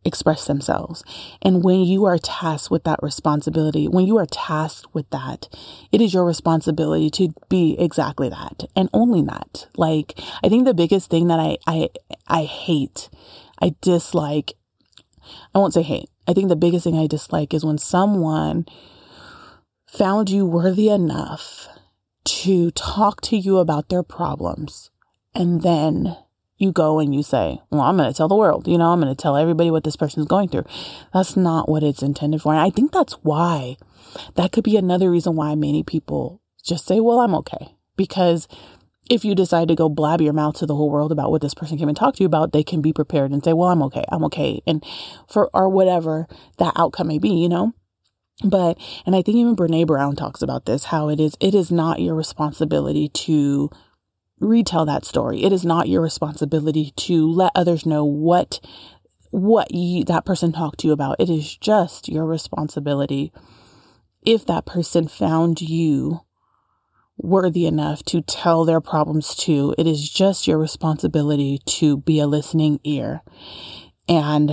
express 0.09 0.47
themselves. 0.47 1.05
And 1.41 1.63
when 1.63 1.81
you 1.81 2.05
are 2.07 2.19
tasked 2.19 2.71
with 2.71 2.83
that 2.85 2.99
responsibility, 3.03 3.87
when 3.87 4.07
you 4.07 4.19
are 4.19 4.27
tasked 4.27 4.93
with 4.93 5.09
that, 5.11 5.49
it 5.93 6.01
is 6.01 6.13
your 6.13 6.25
responsibility 6.25 7.11
to 7.11 7.33
be 7.49 7.77
exactly 7.79 8.29
that 8.29 8.65
and 8.75 8.89
only 8.93 9.23
that. 9.23 9.69
Like, 9.77 10.19
I 10.43 10.49
think 10.49 10.65
the 10.65 10.75
biggest 10.75 11.11
thing 11.11 11.29
that 11.29 11.39
I, 11.39 11.59
I, 11.67 11.91
I 12.27 12.45
hate, 12.45 13.09
I 13.63 13.77
dislike, 13.81 14.55
I 15.55 15.59
won't 15.59 15.75
say 15.75 15.83
hate. 15.83 16.11
I 16.27 16.33
think 16.35 16.49
the 16.49 16.57
biggest 16.57 16.85
thing 16.85 16.99
I 16.99 17.07
dislike 17.07 17.55
is 17.55 17.65
when 17.65 17.79
someone 17.79 18.67
found 19.87 20.29
you 20.29 20.45
worthy 20.45 20.89
enough 20.91 21.69
to 22.25 22.71
talk 22.73 23.21
to 23.23 23.37
you 23.37 23.59
about 23.59 23.89
their 23.89 24.03
problems 24.03 24.91
and 25.35 25.63
then 25.63 26.17
you 26.59 26.73
go 26.73 26.99
and 26.99 27.15
you 27.15 27.23
say, 27.23 27.61
well, 27.71 27.83
I'm 27.83 27.97
going 27.97 28.11
to 28.11 28.17
tell 28.17 28.29
the 28.29 28.35
world, 28.35 28.67
you 28.67 28.77
know, 28.77 28.93
I'm 28.93 29.01
going 29.01 29.15
to 29.15 29.21
tell 29.21 29.37
everybody 29.37 29.71
what 29.71 29.85
this 29.85 29.97
person 29.97 30.21
is 30.21 30.27
going 30.27 30.49
through. 30.49 30.65
That's 31.15 31.37
not 31.37 31.69
what 31.69 31.85
it's 31.85 32.03
intended 32.03 32.43
for. 32.43 32.53
And 32.53 32.61
I 32.61 32.71
think 32.71 32.93
that's 32.93 33.15
why 33.23 33.77
that 34.35 34.53
could 34.53 34.65
be 34.65 34.77
another 34.77 35.11
reason 35.11 35.37
why 35.37 35.55
many 35.55 35.83
people 35.83 36.43
just 36.63 36.87
say, 36.87 37.01
well, 37.01 37.21
I'm 37.21 37.35
okay. 37.37 37.77
Because 37.97 38.49
if 39.09 39.25
you 39.25 39.35
decide 39.35 39.69
to 39.69 39.75
go 39.75 39.89
blab 39.89 40.21
your 40.21 40.33
mouth 40.33 40.57
to 40.59 40.67
the 40.67 40.75
whole 40.75 40.91
world 40.91 41.13
about 41.13 41.31
what 41.31 41.41
this 41.41 41.55
person 41.55 41.79
came 41.79 41.89
and 41.89 41.97
talked 41.97 42.19
to 42.19 42.25
you 42.25 42.27
about, 42.27 42.53
they 42.53 42.65
can 42.65 42.83
be 42.83 42.93
prepared 42.93 43.31
and 43.31 43.43
say, 43.43 43.53
well, 43.53 43.69
I'm 43.69 43.83
okay. 43.85 44.05
I'm 44.09 44.25
okay. 44.25 44.61
And 44.67 44.85
for, 45.29 45.49
or 45.55 45.69
whatever 45.69 46.27
that 46.59 46.75
outcome 46.77 47.09
may 47.09 47.19
be, 47.19 47.31
you 47.31 47.49
know? 47.49 47.73
But, 48.45 48.79
and 49.05 49.17
I 49.17 49.23
think 49.23 49.37
even 49.37 49.57
Brene 49.57 49.87
Brown 49.87 50.15
talks 50.15 50.43
about 50.43 50.67
this, 50.67 50.85
how 50.85 51.09
it 51.09 51.19
is, 51.19 51.37
it 51.41 51.55
is 51.55 51.73
not 51.73 52.01
your 52.01 52.15
responsibility 52.15 53.09
to 53.09 53.71
retell 54.41 54.87
that 54.87 55.05
story. 55.05 55.43
It 55.45 55.53
is 55.53 55.65
not 55.65 55.89
your 55.89 56.03
responsibility 56.03 56.93
to 56.97 57.31
let 57.31 57.53
others 57.55 57.87
know 57.87 58.05
what 58.05 58.61
what 59.31 59.75
you, 59.75 60.05
that 60.05 60.25
person 60.25 60.53
talked 60.53 60.81
to 60.81 60.87
you 60.87 60.93
about. 60.93 61.17
It 61.19 61.29
is 61.29 61.55
just 61.57 62.09
your 62.09 62.25
responsibility 62.25 63.31
if 64.25 64.47
that 64.47 64.65
person 64.65 65.07
found 65.07 65.61
you 65.61 66.21
worthy 67.19 67.67
enough 67.67 68.03
to 68.05 68.23
tell 68.23 68.65
their 68.65 68.81
problems 68.81 69.35
to. 69.35 69.75
It 69.77 69.87
is 69.87 70.09
just 70.09 70.47
your 70.47 70.59
responsibility 70.59 71.61
to 71.67 71.99
be 71.99 72.21
a 72.21 72.27
listening 72.27 72.81
ear 72.85 73.23
and 74.09 74.53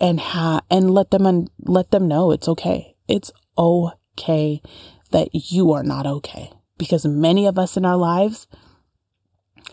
and 0.00 0.20
ha 0.20 0.60
and 0.70 0.90
let 0.90 1.10
them 1.10 1.26
un- 1.26 1.48
let 1.60 1.90
them 1.90 2.06
know 2.06 2.30
it's 2.30 2.48
okay. 2.48 2.94
It's 3.08 3.32
okay 3.58 4.62
that 5.10 5.28
you 5.32 5.72
are 5.72 5.82
not 5.82 6.06
okay 6.06 6.50
because 6.78 7.04
many 7.04 7.46
of 7.46 7.58
us 7.58 7.76
in 7.76 7.84
our 7.84 7.96
lives 7.96 8.46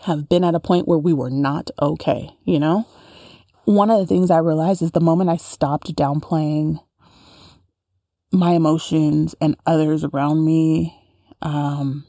have 0.02 0.28
been 0.28 0.44
at 0.44 0.54
a 0.54 0.60
point 0.60 0.88
where 0.88 0.98
we 0.98 1.12
were 1.12 1.30
not 1.30 1.70
okay, 1.80 2.30
you 2.44 2.58
know? 2.58 2.86
One 3.64 3.90
of 3.90 3.98
the 3.98 4.06
things 4.06 4.30
I 4.30 4.38
realized 4.38 4.82
is 4.82 4.92
the 4.92 5.00
moment 5.00 5.30
I 5.30 5.36
stopped 5.36 5.94
downplaying 5.94 6.80
my 8.32 8.52
emotions 8.52 9.34
and 9.40 9.56
others 9.66 10.04
around 10.04 10.44
me, 10.44 10.94
um, 11.42 12.04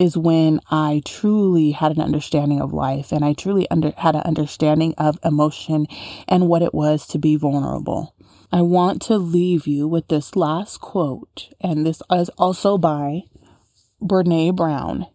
is 0.00 0.16
when 0.16 0.60
I 0.70 1.02
truly 1.04 1.72
had 1.72 1.92
an 1.92 2.00
understanding 2.00 2.60
of 2.60 2.72
life 2.72 3.12
and 3.12 3.22
I 3.22 3.34
truly 3.34 3.70
under, 3.70 3.92
had 3.98 4.16
an 4.16 4.22
understanding 4.22 4.94
of 4.96 5.18
emotion 5.22 5.86
and 6.26 6.48
what 6.48 6.62
it 6.62 6.72
was 6.74 7.06
to 7.08 7.18
be 7.18 7.36
vulnerable. 7.36 8.14
I 8.50 8.62
want 8.62 9.02
to 9.02 9.18
leave 9.18 9.66
you 9.66 9.86
with 9.86 10.08
this 10.08 10.34
last 10.34 10.80
quote, 10.80 11.50
and 11.60 11.86
this 11.86 12.02
is 12.10 12.30
also 12.30 12.78
by 12.78 13.24
Brene 14.02 14.56
Brown. 14.56 15.06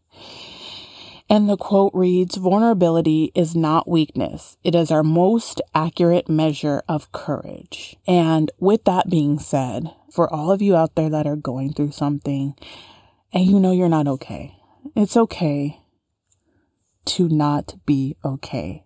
And 1.29 1.49
the 1.49 1.57
quote 1.57 1.91
reads 1.93 2.35
Vulnerability 2.35 3.31
is 3.33 3.55
not 3.55 3.89
weakness, 3.89 4.57
it 4.63 4.75
is 4.75 4.91
our 4.91 5.03
most 5.03 5.61
accurate 5.73 6.29
measure 6.29 6.83
of 6.87 7.11
courage. 7.11 7.97
And 8.07 8.51
with 8.59 8.83
that 8.85 9.09
being 9.09 9.39
said, 9.39 9.93
for 10.11 10.31
all 10.31 10.51
of 10.51 10.61
you 10.61 10.75
out 10.75 10.95
there 10.95 11.09
that 11.09 11.27
are 11.27 11.35
going 11.35 11.73
through 11.73 11.91
something 11.91 12.55
and 13.33 13.45
you 13.45 13.59
know 13.59 13.71
you're 13.71 13.89
not 13.89 14.07
okay, 14.07 14.55
It's 14.95 15.17
okay 15.17 15.81
to 17.05 17.27
not 17.27 17.75
be 17.85 18.15
okay. 18.23 18.85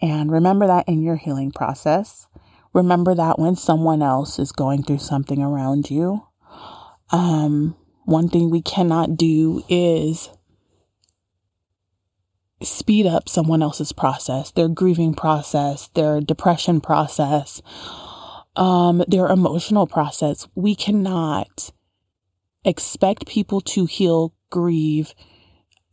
And 0.00 0.32
remember 0.32 0.66
that 0.66 0.88
in 0.88 1.02
your 1.02 1.16
healing 1.16 1.52
process. 1.52 2.26
Remember 2.72 3.14
that 3.14 3.38
when 3.38 3.54
someone 3.54 4.02
else 4.02 4.38
is 4.38 4.52
going 4.52 4.82
through 4.82 4.98
something 4.98 5.40
around 5.42 5.90
you. 5.90 6.26
Um, 7.10 7.76
one 8.04 8.28
thing 8.28 8.50
we 8.50 8.62
cannot 8.62 9.16
do 9.16 9.62
is 9.68 10.30
speed 12.62 13.06
up 13.06 13.28
someone 13.28 13.62
else's 13.62 13.92
process, 13.92 14.50
their 14.50 14.68
grieving 14.68 15.14
process, 15.14 15.88
their 15.94 16.20
depression 16.20 16.80
process, 16.80 17.62
um, 18.56 19.04
their 19.08 19.28
emotional 19.28 19.86
process. 19.86 20.48
We 20.54 20.74
cannot 20.74 21.70
expect 22.64 23.26
people 23.26 23.60
to 23.60 23.86
heal, 23.86 24.34
grieve, 24.50 25.14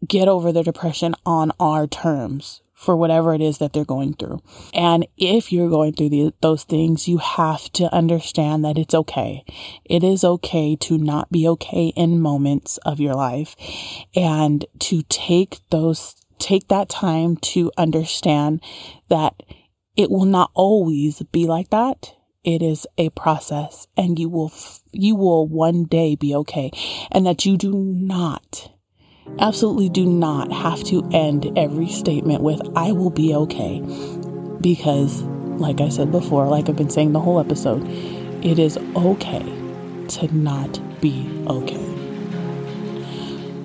get 0.08 0.28
over 0.28 0.52
their 0.52 0.64
depression 0.64 1.16
on 1.26 1.52
our 1.60 1.88
terms 1.88 2.62
for 2.80 2.96
whatever 2.96 3.34
it 3.34 3.42
is 3.42 3.58
that 3.58 3.74
they're 3.74 3.84
going 3.84 4.14
through. 4.14 4.42
And 4.74 5.06
if 5.18 5.52
you're 5.52 5.70
going 5.70 5.92
through 5.92 6.10
the, 6.10 6.34
those 6.42 6.64
things, 6.64 7.10
you 7.10 7.18
have 7.18 7.70
to 7.74 7.94
understand 7.94 8.64
that 8.64 8.78
it's 8.78 8.96
okay. 8.96 9.44
It 9.84 10.02
is 10.02 10.24
okay 10.24 10.78
to 10.78 10.98
not 10.98 11.30
be 11.30 11.46
okay 11.46 11.88
in 11.98 12.22
moments 12.22 12.78
of 12.86 13.02
your 13.02 13.16
life 13.16 13.58
and 14.16 14.64
to 14.80 15.04
take 15.10 15.60
those, 15.72 16.16
take 16.40 16.68
that 16.70 16.90
time 16.90 17.38
to 17.38 17.72
understand 17.78 18.62
that 19.10 19.34
it 19.96 20.10
will 20.10 20.26
not 20.26 20.52
always 20.54 21.22
be 21.32 21.46
like 21.46 21.70
that. 21.70 22.14
It 22.44 22.62
is 22.62 22.88
a 22.98 23.10
process 23.10 23.88
and 23.98 24.18
you 24.18 24.30
will, 24.30 24.52
you 24.92 25.16
will 25.16 25.48
one 25.48 25.84
day 25.84 26.16
be 26.16 26.34
okay 26.36 26.72
and 27.12 27.26
that 27.26 27.46
you 27.46 27.58
do 27.58 27.74
not 27.74 28.72
absolutely 29.38 29.90
do 29.90 30.06
not 30.06 30.52
have 30.52 30.84
to 30.86 31.08
end 31.14 31.52
every 31.58 31.88
statement 31.88 32.42
with, 32.42 32.62
I 32.76 32.92
will 32.92 33.10
be 33.10 33.36
okay. 33.36 33.82
Because, 34.62 35.22
like 35.22 35.82
I 35.82 35.90
said 35.90 36.12
before, 36.12 36.48
like 36.48 36.70
I've 36.70 36.76
been 36.76 36.90
saying 36.90 37.14
the 37.14 37.20
whole 37.20 37.40
episode, 37.40 37.88
it 38.44 38.58
is 38.60 38.78
okay 38.96 39.44
to 40.08 40.36
not 40.36 40.80
be 41.02 41.30
okay. 41.48 41.86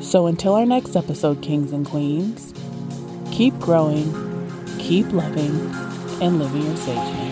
So 0.01 0.27
until 0.27 0.55
our 0.55 0.67
next 0.67 0.95
episode, 0.97 1.43
Kings 1.43 1.73
and 1.73 1.87
Queens, 1.87 2.53
keep 3.35 3.59
growing, 3.59 4.13
keep 4.79 5.13
loving, 5.13 5.51
and 6.23 6.39
living 6.39 6.63
your 6.63 6.77
sage 6.77 7.24